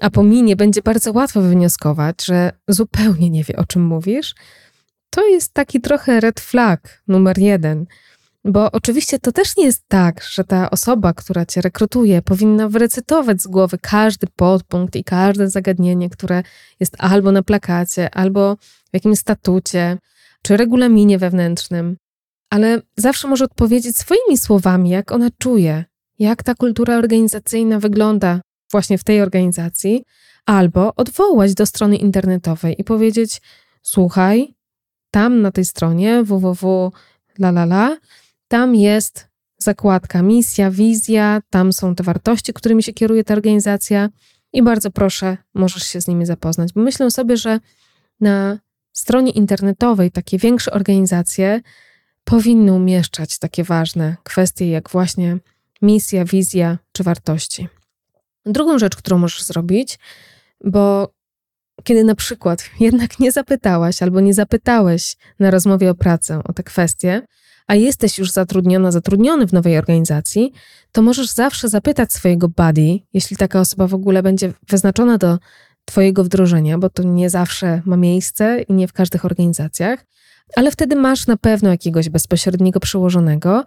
a 0.00 0.10
po 0.10 0.22
minie 0.22 0.56
będzie 0.56 0.82
bardzo 0.82 1.12
łatwo 1.12 1.40
wywnioskować, 1.40 2.24
że 2.24 2.52
zupełnie 2.68 3.30
nie 3.30 3.44
wie, 3.44 3.56
o 3.56 3.64
czym 3.64 3.82
mówisz, 3.82 4.34
to 5.10 5.26
jest 5.26 5.54
taki 5.54 5.80
trochę 5.80 6.20
red 6.20 6.40
flag 6.40 7.02
numer 7.08 7.38
jeden– 7.38 7.86
bo 8.44 8.72
oczywiście 8.72 9.18
to 9.18 9.32
też 9.32 9.56
nie 9.56 9.64
jest 9.64 9.84
tak, 9.88 10.22
że 10.30 10.44
ta 10.44 10.70
osoba, 10.70 11.12
która 11.12 11.46
cię 11.46 11.60
rekrutuje, 11.60 12.22
powinna 12.22 12.68
wyrecytować 12.68 13.42
z 13.42 13.46
głowy 13.46 13.78
każdy 13.78 14.26
podpunkt 14.36 14.96
i 14.96 15.04
każde 15.04 15.50
zagadnienie, 15.50 16.10
które 16.10 16.42
jest 16.80 16.96
albo 16.98 17.32
na 17.32 17.42
plakacie, 17.42 18.14
albo 18.14 18.56
w 18.56 18.90
jakimś 18.92 19.18
statucie, 19.18 19.98
czy 20.42 20.56
regulaminie 20.56 21.18
wewnętrznym. 21.18 21.96
Ale 22.50 22.82
zawsze 22.96 23.28
może 23.28 23.44
odpowiedzieć 23.44 23.96
swoimi 23.96 24.38
słowami, 24.38 24.90
jak 24.90 25.12
ona 25.12 25.28
czuje, 25.38 25.84
jak 26.18 26.42
ta 26.42 26.54
kultura 26.54 26.96
organizacyjna 26.96 27.80
wygląda 27.80 28.40
właśnie 28.70 28.98
w 28.98 29.04
tej 29.04 29.20
organizacji, 29.20 30.04
albo 30.46 30.94
odwołać 30.94 31.54
do 31.54 31.66
strony 31.66 31.96
internetowej 31.96 32.80
i 32.80 32.84
powiedzieć: 32.84 33.40
Słuchaj, 33.82 34.54
tam 35.10 35.42
na 35.42 35.52
tej 35.52 35.64
stronie 35.64 36.22
www. 36.24 36.92
La, 37.38 37.48
la, 37.48 37.62
la, 37.62 37.96
tam 38.48 38.74
jest 38.74 39.28
zakładka 39.58 40.22
misja, 40.22 40.70
wizja, 40.70 41.42
tam 41.50 41.72
są 41.72 41.94
te 41.94 42.02
wartości, 42.02 42.52
którymi 42.52 42.82
się 42.82 42.92
kieruje 42.92 43.24
ta 43.24 43.34
organizacja 43.34 44.08
i 44.52 44.62
bardzo 44.62 44.90
proszę, 44.90 45.36
możesz 45.54 45.82
się 45.82 46.00
z 46.00 46.08
nimi 46.08 46.26
zapoznać. 46.26 46.72
Bo 46.72 46.80
myślę 46.80 47.10
sobie, 47.10 47.36
że 47.36 47.60
na 48.20 48.58
stronie 48.92 49.30
internetowej 49.30 50.10
takie 50.10 50.38
większe 50.38 50.70
organizacje 50.72 51.60
powinny 52.24 52.72
umieszczać 52.72 53.38
takie 53.38 53.64
ważne 53.64 54.16
kwestie 54.22 54.70
jak 54.70 54.90
właśnie 54.90 55.38
misja, 55.82 56.24
wizja 56.24 56.78
czy 56.92 57.02
wartości. 57.02 57.68
Drugą 58.46 58.78
rzecz, 58.78 58.96
którą 58.96 59.18
możesz 59.18 59.42
zrobić, 59.42 59.98
bo 60.64 61.12
kiedy 61.84 62.04
na 62.04 62.14
przykład 62.14 62.70
jednak 62.80 63.18
nie 63.20 63.32
zapytałaś 63.32 64.02
albo 64.02 64.20
nie 64.20 64.34
zapytałeś 64.34 65.16
na 65.38 65.50
rozmowie 65.50 65.90
o 65.90 65.94
pracę 65.94 66.40
o 66.44 66.52
te 66.52 66.62
kwestie, 66.62 67.22
a 67.66 67.74
jesteś 67.74 68.18
już 68.18 68.30
zatrudniona, 68.30 68.92
zatrudniony 68.92 69.46
w 69.46 69.52
nowej 69.52 69.78
organizacji, 69.78 70.52
to 70.92 71.02
możesz 71.02 71.28
zawsze 71.28 71.68
zapytać 71.68 72.12
swojego 72.12 72.48
buddy, 72.48 72.98
jeśli 73.12 73.36
taka 73.36 73.60
osoba 73.60 73.86
w 73.86 73.94
ogóle 73.94 74.22
będzie 74.22 74.52
wyznaczona 74.68 75.18
do 75.18 75.38
Twojego 75.84 76.24
wdrożenia, 76.24 76.78
bo 76.78 76.90
to 76.90 77.02
nie 77.02 77.30
zawsze 77.30 77.82
ma 77.84 77.96
miejsce 77.96 78.62
i 78.62 78.72
nie 78.72 78.88
w 78.88 78.92
każdych 78.92 79.24
organizacjach, 79.24 80.06
ale 80.56 80.70
wtedy 80.70 80.96
masz 80.96 81.26
na 81.26 81.36
pewno 81.36 81.70
jakiegoś 81.70 82.08
bezpośredniego 82.08 82.80
przełożonego 82.80 83.64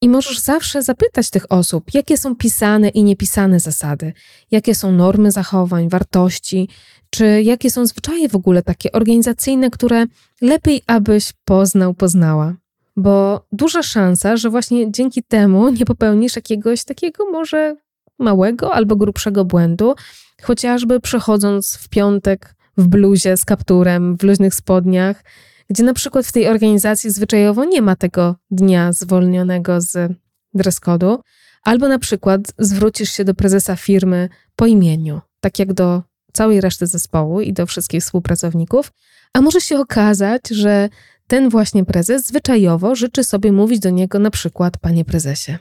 i 0.00 0.08
możesz 0.08 0.38
zawsze 0.38 0.82
zapytać 0.82 1.30
tych 1.30 1.52
osób, 1.52 1.94
jakie 1.94 2.16
są 2.16 2.36
pisane 2.36 2.88
i 2.88 3.04
niepisane 3.04 3.60
zasady, 3.60 4.12
jakie 4.50 4.74
są 4.74 4.92
normy 4.92 5.30
zachowań, 5.30 5.88
wartości, 5.88 6.68
czy 7.10 7.42
jakie 7.42 7.70
są 7.70 7.86
zwyczaje 7.86 8.28
w 8.28 8.36
ogóle 8.36 8.62
takie 8.62 8.92
organizacyjne, 8.92 9.70
które 9.70 10.06
lepiej 10.40 10.82
abyś 10.86 11.32
poznał, 11.44 11.94
poznała. 11.94 12.54
Bo 12.96 13.46
duża 13.52 13.82
szansa, 13.82 14.36
że 14.36 14.50
właśnie 14.50 14.92
dzięki 14.92 15.22
temu 15.22 15.68
nie 15.68 15.84
popełnisz 15.84 16.36
jakiegoś 16.36 16.84
takiego 16.84 17.30
może 17.30 17.76
małego 18.18 18.74
albo 18.74 18.96
grubszego 18.96 19.44
błędu, 19.44 19.94
chociażby 20.42 21.00
przechodząc 21.00 21.76
w 21.76 21.88
piątek 21.88 22.54
w 22.76 22.88
bluzie 22.88 23.36
z 23.36 23.44
kapturem, 23.44 24.16
w 24.16 24.22
luźnych 24.22 24.54
spodniach, 24.54 25.24
gdzie 25.70 25.82
na 25.82 25.94
przykład 25.94 26.26
w 26.26 26.32
tej 26.32 26.48
organizacji 26.48 27.10
zwyczajowo 27.10 27.64
nie 27.64 27.82
ma 27.82 27.96
tego 27.96 28.36
dnia 28.50 28.92
zwolnionego 28.92 29.80
z 29.80 30.12
dress 30.54 30.80
code'u, 30.80 31.18
albo 31.64 31.88
na 31.88 31.98
przykład 31.98 32.40
zwrócisz 32.58 33.12
się 33.12 33.24
do 33.24 33.34
prezesa 33.34 33.76
firmy 33.76 34.28
po 34.56 34.66
imieniu, 34.66 35.20
tak 35.40 35.58
jak 35.58 35.72
do 35.72 36.02
całej 36.32 36.60
reszty 36.60 36.86
zespołu 36.86 37.40
i 37.40 37.52
do 37.52 37.66
wszystkich 37.66 38.02
współpracowników, 38.02 38.92
a 39.32 39.40
może 39.40 39.60
się 39.60 39.78
okazać, 39.78 40.48
że 40.48 40.88
ten 41.26 41.48
właśnie 41.48 41.84
prezes 41.84 42.26
zwyczajowo 42.26 42.94
życzy 42.94 43.24
sobie 43.24 43.52
mówić 43.52 43.80
do 43.80 43.90
niego 43.90 44.18
na 44.18 44.30
przykład 44.30 44.78
panie 44.78 45.04
prezesie. 45.04 45.58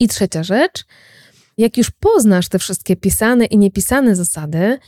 I 0.00 0.08
trzecia 0.08 0.42
rzecz, 0.42 0.84
jak 1.58 1.76
już 1.76 1.90
poznasz 1.90 2.48
te 2.48 2.58
wszystkie 2.58 2.96
pisane 2.96 3.44
i 3.44 3.58
niepisane 3.58 4.16
zasady, 4.16 4.78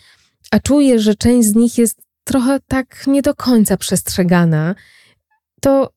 a 0.51 0.61
czujesz, 0.61 1.03
że 1.03 1.15
część 1.15 1.49
z 1.49 1.55
nich 1.55 1.79
jest 1.79 2.08
trochę 2.29 2.61
tak 2.69 3.07
nie 3.07 3.23
do 3.23 3.35
końca 3.35 3.77
przestrzegana, 3.77 4.75
to 5.61 5.91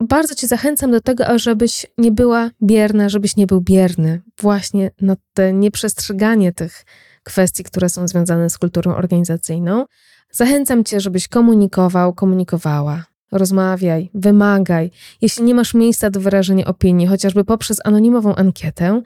bardzo 0.00 0.34
Cię 0.34 0.46
zachęcam 0.46 0.90
do 0.90 1.00
tego, 1.00 1.26
ażebyś 1.26 1.86
nie 1.98 2.12
była 2.12 2.50
bierna, 2.62 3.08
żebyś 3.08 3.36
nie 3.36 3.46
był 3.46 3.60
bierny 3.60 4.22
właśnie 4.40 4.90
na 5.00 5.16
te 5.34 5.52
nieprzestrzeganie 5.52 6.52
tych 6.52 6.84
kwestii, 7.22 7.64
które 7.64 7.88
są 7.88 8.08
związane 8.08 8.50
z 8.50 8.58
kulturą 8.58 8.94
organizacyjną, 8.94 9.84
Zachęcam 10.30 10.84
Cię, 10.84 11.00
żebyś 11.00 11.28
komunikował, 11.28 12.14
komunikowała. 12.14 13.04
Rozmawiaj, 13.32 14.10
wymagaj. 14.14 14.90
Jeśli 15.20 15.44
nie 15.44 15.54
masz 15.54 15.74
miejsca 15.74 16.10
do 16.10 16.20
wyrażenia 16.20 16.64
opinii, 16.66 17.06
chociażby 17.06 17.44
poprzez 17.44 17.80
anonimową 17.84 18.34
ankietę, 18.34 19.02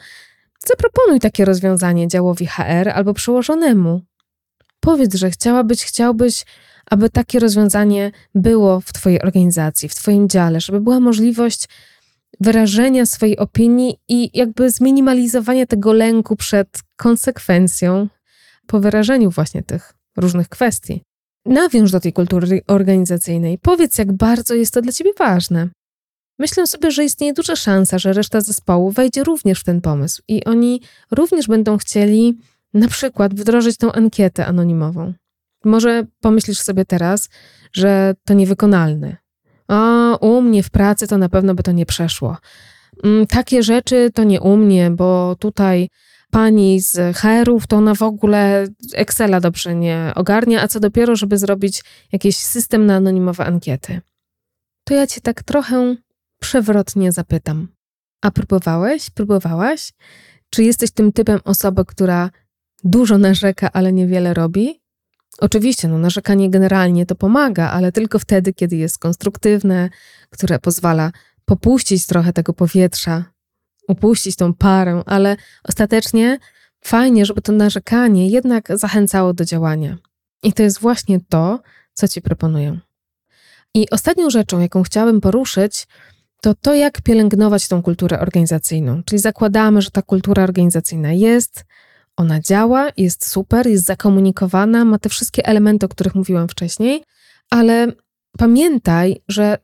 zaproponuj 0.66 1.20
takie 1.20 1.44
rozwiązanie 1.44 2.08
działowi 2.08 2.46
HR 2.46 2.88
albo 2.94 3.14
przełożonemu. 3.14 4.00
Powiedz, 4.84 5.14
że 5.14 5.30
chciałabyś, 5.30 5.84
chciałbyś, 5.84 6.44
aby 6.90 7.10
takie 7.10 7.38
rozwiązanie 7.38 8.12
było 8.34 8.80
w 8.80 8.92
Twojej 8.92 9.22
organizacji, 9.22 9.88
w 9.88 9.94
Twoim 9.94 10.28
dziale, 10.28 10.60
żeby 10.60 10.80
była 10.80 11.00
możliwość 11.00 11.68
wyrażenia 12.40 13.06
swojej 13.06 13.38
opinii 13.38 13.96
i 14.08 14.38
jakby 14.38 14.70
zminimalizowania 14.70 15.66
tego 15.66 15.92
lęku 15.92 16.36
przed 16.36 16.68
konsekwencją 16.96 18.08
po 18.66 18.80
wyrażeniu 18.80 19.30
właśnie 19.30 19.62
tych 19.62 19.94
różnych 20.16 20.48
kwestii. 20.48 21.02
Nawiąż 21.46 21.90
do 21.90 22.00
tej 22.00 22.12
kultury 22.12 22.60
organizacyjnej. 22.66 23.58
Powiedz, 23.58 23.98
jak 23.98 24.12
bardzo 24.12 24.54
jest 24.54 24.74
to 24.74 24.82
dla 24.82 24.92
ciebie 24.92 25.10
ważne. 25.18 25.68
Myślę 26.38 26.66
sobie, 26.66 26.90
że 26.90 27.04
istnieje 27.04 27.32
duża 27.32 27.56
szansa, 27.56 27.98
że 27.98 28.12
reszta 28.12 28.40
zespołu 28.40 28.90
wejdzie 28.90 29.24
również 29.24 29.60
w 29.60 29.64
ten 29.64 29.80
pomysł 29.80 30.22
i 30.28 30.44
oni 30.44 30.80
również 31.10 31.46
będą 31.46 31.78
chcieli 31.78 32.38
na 32.74 32.88
przykład 32.88 33.34
wdrożyć 33.34 33.76
tą 33.76 33.92
ankietę 33.92 34.46
anonimową. 34.46 35.14
Może 35.64 36.06
pomyślisz 36.20 36.58
sobie 36.58 36.84
teraz, 36.84 37.28
że 37.72 38.14
to 38.24 38.34
niewykonalne. 38.34 39.16
A 39.68 40.16
u 40.20 40.42
mnie 40.42 40.62
w 40.62 40.70
pracy 40.70 41.06
to 41.06 41.18
na 41.18 41.28
pewno 41.28 41.54
by 41.54 41.62
to 41.62 41.72
nie 41.72 41.86
przeszło. 41.86 42.36
Mm, 43.04 43.26
takie 43.26 43.62
rzeczy 43.62 44.10
to 44.14 44.24
nie 44.24 44.40
u 44.40 44.56
mnie, 44.56 44.90
bo 44.90 45.36
tutaj 45.38 45.88
pani 46.30 46.80
z 46.80 47.16
HR-ów 47.16 47.66
to 47.66 47.76
ona 47.76 47.94
w 47.94 48.02
ogóle 48.02 48.66
Excela 48.94 49.40
dobrze 49.40 49.74
nie 49.74 50.12
ogarnia, 50.14 50.62
a 50.62 50.68
co 50.68 50.80
dopiero, 50.80 51.16
żeby 51.16 51.38
zrobić 51.38 51.84
jakiś 52.12 52.36
system 52.36 52.86
na 52.86 52.96
anonimowe 52.96 53.44
ankiety. 53.44 54.00
To 54.84 54.94
ja 54.94 55.06
cię 55.06 55.20
tak 55.20 55.42
trochę 55.42 55.96
przewrotnie 56.40 57.12
zapytam. 57.12 57.68
A 58.22 58.30
próbowałeś? 58.30 59.10
Próbowałaś? 59.10 59.92
Czy 60.50 60.64
jesteś 60.64 60.90
tym 60.90 61.12
typem 61.12 61.40
osoby, 61.44 61.84
która 61.84 62.30
dużo 62.84 63.18
narzeka, 63.18 63.72
ale 63.72 63.92
niewiele 63.92 64.34
robi? 64.34 64.80
Oczywiście, 65.38 65.88
no, 65.88 65.98
narzekanie 65.98 66.50
generalnie 66.50 67.06
to 67.06 67.14
pomaga, 67.14 67.70
ale 67.70 67.92
tylko 67.92 68.18
wtedy, 68.18 68.52
kiedy 68.52 68.76
jest 68.76 68.98
konstruktywne, 68.98 69.90
które 70.30 70.58
pozwala 70.58 71.12
popuścić 71.44 72.06
trochę 72.06 72.32
tego 72.32 72.52
powietrza, 72.52 73.24
upuścić 73.88 74.36
tą 74.36 74.54
parę, 74.54 75.02
ale 75.06 75.36
ostatecznie 75.64 76.38
fajnie, 76.84 77.26
żeby 77.26 77.42
to 77.42 77.52
narzekanie 77.52 78.28
jednak 78.28 78.68
zachęcało 78.78 79.34
do 79.34 79.44
działania. 79.44 79.98
I 80.42 80.52
to 80.52 80.62
jest 80.62 80.80
właśnie 80.80 81.20
to, 81.28 81.60
co 81.94 82.08
Ci 82.08 82.22
proponuję. 82.22 82.78
I 83.74 83.90
ostatnią 83.90 84.30
rzeczą, 84.30 84.60
jaką 84.60 84.82
chciałabym 84.82 85.20
poruszyć, 85.20 85.86
to 86.40 86.54
to, 86.54 86.74
jak 86.74 87.02
pielęgnować 87.02 87.68
tą 87.68 87.82
kulturę 87.82 88.20
organizacyjną. 88.20 89.02
Czyli 89.02 89.18
zakładamy, 89.18 89.82
że 89.82 89.90
ta 89.90 90.02
kultura 90.02 90.42
organizacyjna 90.42 91.12
jest, 91.12 91.64
ona 92.22 92.40
działa, 92.40 92.88
jest 92.96 93.26
super, 93.26 93.66
jest 93.66 93.84
zakomunikowana, 93.84 94.84
ma 94.84 94.98
te 94.98 95.08
wszystkie 95.08 95.46
elementy, 95.46 95.86
o 95.86 95.88
których 95.88 96.14
mówiłam 96.14 96.48
wcześniej, 96.48 97.02
ale 97.50 97.92
pamiętaj, 98.38 99.22
że 99.28 99.58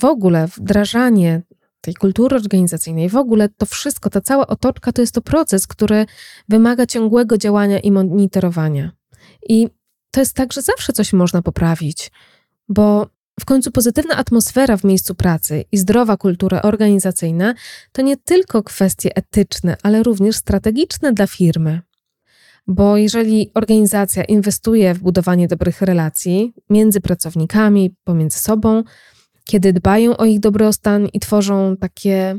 w 0.00 0.04
ogóle 0.04 0.48
wdrażanie 0.56 1.42
tej 1.80 1.94
kultury 1.94 2.36
organizacyjnej, 2.36 3.08
w 3.08 3.16
ogóle 3.16 3.48
to 3.48 3.66
wszystko, 3.66 4.10
ta 4.10 4.20
cała 4.20 4.46
otoczka 4.46 4.92
to 4.92 5.00
jest 5.00 5.14
to 5.14 5.22
proces, 5.22 5.66
który 5.66 6.06
wymaga 6.48 6.86
ciągłego 6.86 7.38
działania 7.38 7.78
i 7.78 7.90
monitorowania. 7.90 8.92
I 9.48 9.68
to 10.10 10.20
jest 10.20 10.34
tak, 10.34 10.52
że 10.52 10.62
zawsze 10.62 10.92
coś 10.92 11.12
można 11.12 11.42
poprawić, 11.42 12.10
bo 12.68 13.06
w 13.40 13.44
końcu 13.44 13.72
pozytywna 13.72 14.16
atmosfera 14.16 14.76
w 14.76 14.84
miejscu 14.84 15.14
pracy 15.14 15.64
i 15.72 15.78
zdrowa 15.78 16.16
kultura 16.16 16.62
organizacyjna 16.62 17.54
to 17.92 18.02
nie 18.02 18.16
tylko 18.16 18.62
kwestie 18.62 19.16
etyczne, 19.16 19.76
ale 19.82 20.02
również 20.02 20.36
strategiczne 20.36 21.12
dla 21.12 21.26
firmy. 21.26 21.80
Bo 22.66 22.96
jeżeli 22.96 23.50
organizacja 23.54 24.24
inwestuje 24.24 24.94
w 24.94 24.98
budowanie 24.98 25.48
dobrych 25.48 25.82
relacji 25.82 26.54
między 26.70 27.00
pracownikami, 27.00 27.94
pomiędzy 28.04 28.38
sobą, 28.38 28.82
kiedy 29.44 29.72
dbają 29.72 30.16
o 30.16 30.24
ich 30.24 30.40
dobrostan 30.40 31.06
i 31.06 31.20
tworzą 31.20 31.76
takie 31.76 32.38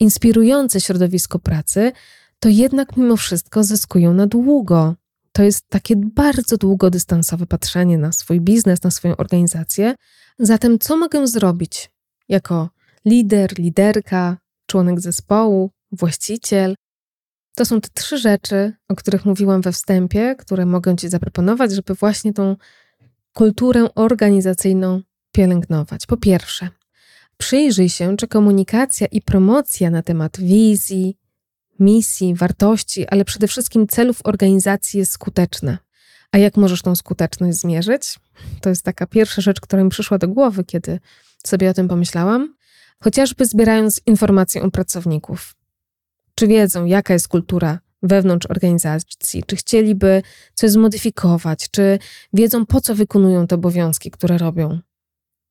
inspirujące 0.00 0.80
środowisko 0.80 1.38
pracy, 1.38 1.92
to 2.40 2.48
jednak 2.48 2.96
mimo 2.96 3.16
wszystko 3.16 3.64
zyskują 3.64 4.14
na 4.14 4.26
długo. 4.26 4.94
To 5.32 5.42
jest 5.42 5.68
takie 5.68 5.96
bardzo 5.96 6.56
długodystansowe 6.56 7.46
patrzenie 7.46 7.98
na 7.98 8.12
swój 8.12 8.40
biznes, 8.40 8.82
na 8.82 8.90
swoją 8.90 9.16
organizację. 9.16 9.94
Zatem, 10.38 10.78
co 10.78 10.96
mogę 10.96 11.26
zrobić 11.26 11.90
jako 12.28 12.68
lider, 13.04 13.58
liderka, 13.58 14.36
członek 14.66 15.00
zespołu, 15.00 15.70
właściciel? 15.92 16.74
To 17.58 17.64
są 17.64 17.80
te 17.80 17.88
trzy 17.94 18.18
rzeczy, 18.18 18.72
o 18.88 18.94
których 18.94 19.24
mówiłam 19.24 19.60
we 19.62 19.72
wstępie, 19.72 20.36
które 20.38 20.66
mogę 20.66 20.96
Ci 20.96 21.08
zaproponować, 21.08 21.72
żeby 21.72 21.94
właśnie 21.94 22.32
tą 22.32 22.56
kulturę 23.32 23.94
organizacyjną 23.94 25.02
pielęgnować. 25.32 26.06
Po 26.06 26.16
pierwsze, 26.16 26.68
przyjrzyj 27.36 27.88
się, 27.88 28.16
czy 28.16 28.28
komunikacja 28.28 29.06
i 29.06 29.22
promocja 29.22 29.90
na 29.90 30.02
temat 30.02 30.40
wizji, 30.40 31.16
misji, 31.80 32.34
wartości, 32.34 33.08
ale 33.08 33.24
przede 33.24 33.48
wszystkim 33.48 33.86
celów 33.86 34.20
organizacji 34.24 34.98
jest 34.98 35.12
skuteczna. 35.12 35.78
A 36.32 36.38
jak 36.38 36.56
możesz 36.56 36.82
tą 36.82 36.96
skuteczność 36.96 37.58
zmierzyć? 37.58 38.18
To 38.60 38.68
jest 38.68 38.82
taka 38.82 39.06
pierwsza 39.06 39.42
rzecz, 39.42 39.60
która 39.60 39.84
mi 39.84 39.90
przyszła 39.90 40.18
do 40.18 40.28
głowy, 40.28 40.64
kiedy 40.64 41.00
sobie 41.44 41.70
o 41.70 41.74
tym 41.74 41.88
pomyślałam. 41.88 42.54
Chociażby 43.04 43.46
zbierając 43.46 44.00
informacje 44.06 44.62
u 44.62 44.70
pracowników. 44.70 45.57
Czy 46.38 46.46
wiedzą, 46.46 46.84
jaka 46.84 47.12
jest 47.12 47.28
kultura 47.28 47.78
wewnątrz 48.02 48.46
organizacji, 48.46 49.42
czy 49.46 49.56
chcieliby 49.56 50.22
coś 50.54 50.70
zmodyfikować, 50.70 51.70
czy 51.70 51.98
wiedzą, 52.32 52.66
po 52.66 52.80
co 52.80 52.94
wykonują 52.94 53.46
te 53.46 53.54
obowiązki, 53.54 54.10
które 54.10 54.38
robią. 54.38 54.78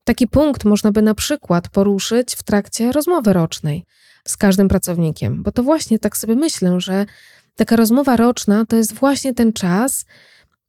Taki 0.04 0.28
punkt 0.28 0.66
można 0.66 0.92
by 0.92 1.02
na 1.02 1.16
przykład 1.16 1.70
poruszyć 1.70 2.36
w 2.36 2.44
trakcie 2.44 2.92
rozmowy 2.92 3.34
rocznej 3.34 3.84
z 4.28 4.38
każdym 4.38 4.68
pracownikiem, 4.68 5.44
bo 5.44 5.52
to 5.52 5.64
właśnie 5.64 6.00
tak 6.00 6.18
sobie 6.18 6.36
myślę, 6.36 6.82
że 6.82 7.06
taka 7.56 7.76
rozmowa 7.76 8.16
roczna 8.16 8.66
to 8.66 8.76
jest 8.76 8.94
właśnie 8.94 9.34
ten 9.34 9.54
czas 9.54 10.06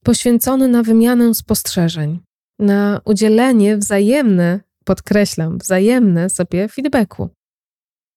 poświęcony 0.05 0.69
na 0.69 0.83
wymianę 0.83 1.35
spostrzeżeń, 1.35 2.21
na 2.59 3.01
udzielenie 3.05 3.77
wzajemne, 3.77 4.61
podkreślam, 4.85 5.59
wzajemne 5.59 6.31
sobie 6.31 6.69
feedbacku. 6.69 7.29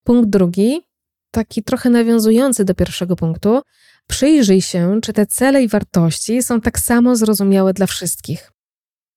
Punkt 0.04 0.30
drugi, 0.30 0.91
taki 1.32 1.64
trochę 1.64 1.90
nawiązujący 1.90 2.66
do 2.66 2.76
pierwszego 2.76 3.16
punktu, 3.16 3.62
przyjrzyj 4.08 4.62
się, 4.62 5.00
czy 5.02 5.14
te 5.14 5.26
cele 5.26 5.64
i 5.64 5.68
wartości 5.68 6.44
są 6.44 6.62
tak 6.62 6.80
samo 6.80 7.16
zrozumiałe 7.16 7.74
dla 7.74 7.88
wszystkich. 7.88 8.52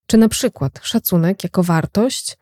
Czy 0.06 0.16
na 0.16 0.28
przykład 0.28 0.80
szacunek 0.82 1.44
jako 1.44 1.62
wartość, 1.62 2.36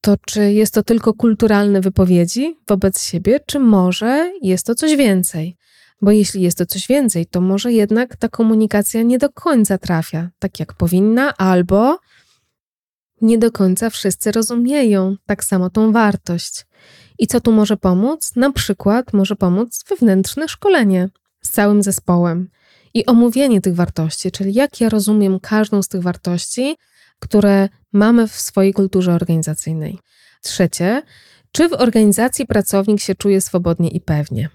to 0.00 0.16
czy 0.26 0.52
jest 0.52 0.74
to 0.74 0.82
tylko 0.82 1.14
kulturalne 1.14 1.80
wypowiedzi 1.80 2.58
wobec 2.68 3.02
siebie, 3.02 3.40
czy 3.46 3.58
może 3.58 4.32
jest 4.42 4.66
to 4.66 4.74
coś 4.74 4.96
więcej? 4.96 5.56
Bo 6.02 6.10
jeśli 6.10 6.42
jest 6.42 6.58
to 6.58 6.66
coś 6.66 6.86
więcej, 6.86 7.26
to 7.26 7.40
może 7.40 7.72
jednak 7.72 8.16
ta 8.16 8.28
komunikacja 8.28 9.02
nie 9.02 9.18
do 9.18 9.32
końca 9.32 9.78
trafia 9.78 10.30
tak, 10.38 10.60
jak 10.60 10.74
powinna, 10.74 11.36
albo 11.36 11.98
nie 13.20 13.38
do 13.38 13.52
końca 13.52 13.90
wszyscy 13.90 14.32
rozumieją 14.32 15.16
tak 15.26 15.44
samo 15.44 15.70
tą 15.70 15.92
wartość. 15.92 16.65
I 17.18 17.26
co 17.26 17.40
tu 17.40 17.52
może 17.52 17.76
pomóc? 17.76 18.32
Na 18.36 18.52
przykład 18.52 19.12
może 19.12 19.36
pomóc 19.36 19.84
wewnętrzne 19.88 20.48
szkolenie 20.48 21.08
z 21.42 21.50
całym 21.50 21.82
zespołem 21.82 22.48
i 22.94 23.06
omówienie 23.06 23.60
tych 23.60 23.74
wartości, 23.74 24.30
czyli 24.30 24.54
jak 24.54 24.80
ja 24.80 24.88
rozumiem 24.88 25.40
każdą 25.40 25.82
z 25.82 25.88
tych 25.88 26.02
wartości, 26.02 26.76
które 27.18 27.68
mamy 27.92 28.28
w 28.28 28.32
swojej 28.32 28.72
kulturze 28.72 29.14
organizacyjnej. 29.14 29.98
Trzecie, 30.42 31.02
czy 31.52 31.68
w 31.68 31.72
organizacji 31.72 32.46
pracownik 32.46 33.00
się 33.00 33.14
czuje 33.14 33.40
swobodnie 33.40 33.88
i 33.88 34.00
pewnie? 34.00 34.48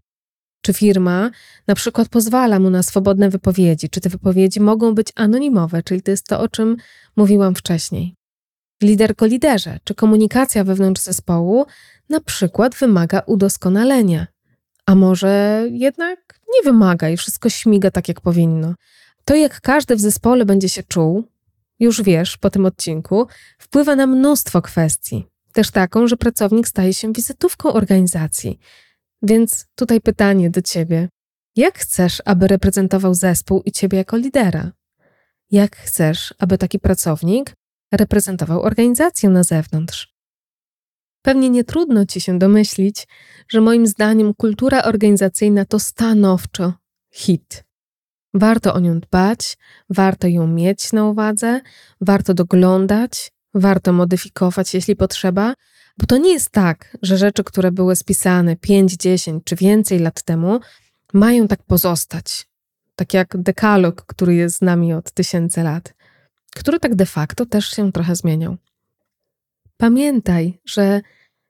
Czy 0.62 0.74
firma 0.74 1.30
na 1.67 1.76
przykład 1.76 2.10
pozwala 2.10 2.60
mu 2.60 2.69
na 2.69 2.84
swobodne 2.84 3.30
wypowiedzi? 3.30 3.89
Czy 3.89 4.02
te 4.02 4.10
wypowiedzi 4.10 4.60
mogą 4.60 4.95
być 4.95 5.08
anonimowe, 5.15 5.84
czyli 5.84 6.02
to 6.02 6.12
jest 6.12 6.28
to, 6.28 6.39
o 6.39 6.47
czym 6.47 6.78
mówiłam 7.15 7.56
wcześniej? 7.56 8.15
Liderko 8.84 9.26
liderze, 9.26 9.80
czy 9.84 9.95
komunikacja 9.95 10.63
wewnątrz 10.63 11.02
zespołu 11.02 11.65
na 12.12 12.19
przykład 12.21 12.76
wymaga 12.76 13.21
udoskonalenia? 13.26 14.28
A 14.86 14.95
może 14.95 15.65
jednak 15.71 16.39
nie 16.56 16.63
wymaga 16.63 17.10
i 17.10 17.17
wszystko 17.17 17.50
śmiga 17.50 17.91
tak, 17.91 18.08
jak 18.08 18.21
powinno? 18.21 18.76
To, 19.26 19.36
jak 19.36 19.62
każdy 19.62 19.95
w 19.95 20.02
zespole 20.02 20.45
będzie 20.45 20.69
się 20.69 20.84
czuł, 20.84 21.24
już 21.80 22.02
wiesz 22.02 22.38
po 22.38 22.50
tym 22.50 22.65
odcinku, 22.65 23.28
wpływa 23.60 23.95
na 23.95 24.08
mnóstwo 24.08 24.62
kwestii. 24.62 25.26
Też 25.54 25.71
taką, 25.71 26.08
że 26.08 26.17
pracownik 26.17 26.67
staje 26.67 26.93
się 26.93 27.13
wizytówką 27.13 27.74
organizacji. 27.74 28.60
Więc 29.21 29.65
tutaj 29.76 30.02
pytanie 30.02 30.50
do 30.50 30.62
ciebie. 30.62 31.10
Jak 31.56 31.80
chcesz, 31.80 32.21
aby 32.26 32.47
reprezentował 32.47 33.13
zespół 33.13 33.62
i 33.65 33.71
ciebie 33.71 33.97
jako 33.97 34.17
lidera? 34.17 34.71
Jak 35.52 35.76
chcesz, 35.76 36.34
aby 36.39 36.58
taki 36.58 36.80
pracownik 36.80 37.54
reprezentował 37.91 38.62
organizację 38.62 39.30
na 39.30 39.43
zewnątrz? 39.43 40.12
Pewnie 41.21 41.49
nie 41.49 41.63
trudno 41.63 42.05
ci 42.05 42.21
się 42.21 42.39
domyślić, 42.39 43.07
że 43.49 43.62
moim 43.62 43.88
zdaniem 43.88 44.34
kultura 44.34 44.84
organizacyjna 44.84 45.65
to 45.65 45.79
stanowczo 45.79 46.73
hit. 47.13 47.63
Warto 48.34 48.73
o 48.73 48.79
nią 48.79 48.99
dbać, 48.99 49.57
warto 49.89 50.27
ją 50.27 50.47
mieć 50.47 50.93
na 50.93 51.05
uwadze, 51.05 51.62
warto 52.01 52.34
doglądać, 52.34 53.31
warto 53.53 53.93
modyfikować, 53.93 54.73
jeśli 54.73 54.95
potrzeba, 54.95 55.53
bo 55.97 56.05
to 56.05 56.17
nie 56.17 56.34
jest 56.34 56.49
tak, 56.49 56.97
że 57.01 57.17
rzeczy, 57.17 57.43
które 57.43 57.71
były 57.71 57.95
spisane 57.95 58.55
5, 58.55 58.93
10 58.93 59.43
czy 59.43 59.55
więcej 59.55 59.99
lat 59.99 60.23
temu, 60.23 60.60
mają 61.13 61.47
tak 61.47 61.63
pozostać. 61.63 62.47
Tak 62.95 63.13
jak 63.13 63.38
dekalog, 63.38 64.05
który 64.05 64.36
jest 64.36 64.57
z 64.57 64.62
nami 64.62 64.93
od 64.93 65.12
tysięcy 65.12 65.63
lat, 65.63 65.93
który 66.55 66.79
tak 66.79 66.95
de 66.95 67.05
facto 67.05 67.45
też 67.45 67.69
się 67.69 67.91
trochę 67.91 68.15
zmieniał. 68.15 68.57
Pamiętaj, 69.82 70.60
że 70.65 71.02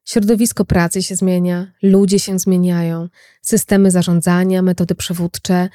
środowisko 0.06 0.66
pracy 0.66 1.04
się 1.04 1.16
zmienia, 1.16 1.72
ludzie 1.84 2.20
się 2.20 2.40
zmieniają, 2.40 3.08
systemy 3.42 3.92
zarządzania, 3.92 4.62
metody 4.62 4.96
przywódcze, 4.96 5.70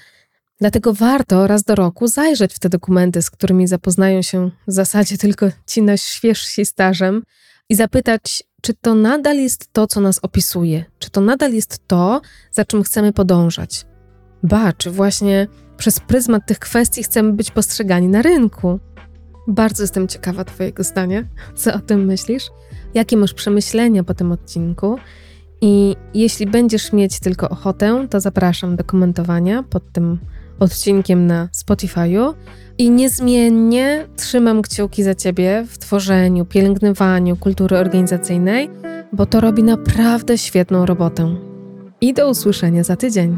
Dlatego 0.60 0.92
warto 0.92 1.46
raz 1.46 1.62
do 1.62 1.74
roku 1.74 2.06
zajrzeć 2.06 2.54
w 2.54 2.58
te 2.58 2.68
dokumenty, 2.68 3.22
z 3.22 3.30
którymi 3.30 3.66
zapoznają 3.66 4.22
się 4.22 4.50
w 4.68 4.72
zasadzie 4.72 5.18
tylko 5.24 5.46
ci 5.66 5.82
świeżsi 5.96 6.66
stażem, 6.66 7.22
i 7.68 7.74
zapytać, 7.74 8.44
czy 8.62 8.74
to 8.74 8.94
nadal 8.94 9.36
jest 9.36 9.72
to, 9.72 9.86
co 9.86 10.00
nas 10.00 10.18
opisuje, 10.22 10.84
czy 10.98 11.10
to 11.10 11.20
nadal 11.20 11.52
jest 11.52 11.86
to, 11.86 12.20
za 12.52 12.64
czym 12.64 12.82
chcemy 12.82 13.12
podążać. 13.12 13.86
Ba, 14.42 14.72
czy 14.72 14.90
właśnie 14.90 15.46
przez 15.76 16.00
pryzmat 16.00 16.46
tych 16.46 16.58
kwestii 16.58 17.02
chcemy 17.02 17.32
być 17.32 17.50
postrzegani 17.50 18.08
na 18.08 18.22
rynku. 18.22 18.80
Bardzo 19.48 19.82
jestem 19.82 20.08
ciekawa 20.08 20.44
Twojego 20.44 20.82
zdania. 20.82 21.24
Co 21.54 21.74
o 21.74 21.78
tym 21.78 22.04
myślisz? 22.04 22.50
Jakie 22.94 23.16
masz 23.16 23.34
przemyślenia 23.34 24.04
po 24.04 24.14
tym 24.14 24.32
odcinku? 24.32 24.98
I 25.60 25.96
jeśli 26.14 26.46
będziesz 26.46 26.92
mieć 26.92 27.20
tylko 27.20 27.48
ochotę, 27.48 28.06
to 28.10 28.20
zapraszam 28.20 28.76
do 28.76 28.84
komentowania 28.84 29.62
pod 29.62 29.92
tym 29.92 30.18
odcinkiem 30.58 31.26
na 31.26 31.48
Spotify'u. 31.52 32.34
I 32.78 32.90
niezmiennie 32.90 34.06
trzymam 34.16 34.62
kciuki 34.62 35.02
za 35.02 35.14
Ciebie 35.14 35.64
w 35.68 35.78
tworzeniu, 35.78 36.44
pielęgnowaniu 36.44 37.36
kultury 37.36 37.78
organizacyjnej, 37.78 38.70
bo 39.12 39.26
to 39.26 39.40
robi 39.40 39.62
naprawdę 39.62 40.38
świetną 40.38 40.86
robotę. 40.86 41.36
I 42.00 42.14
do 42.14 42.30
usłyszenia 42.30 42.84
za 42.84 42.96
tydzień. 42.96 43.36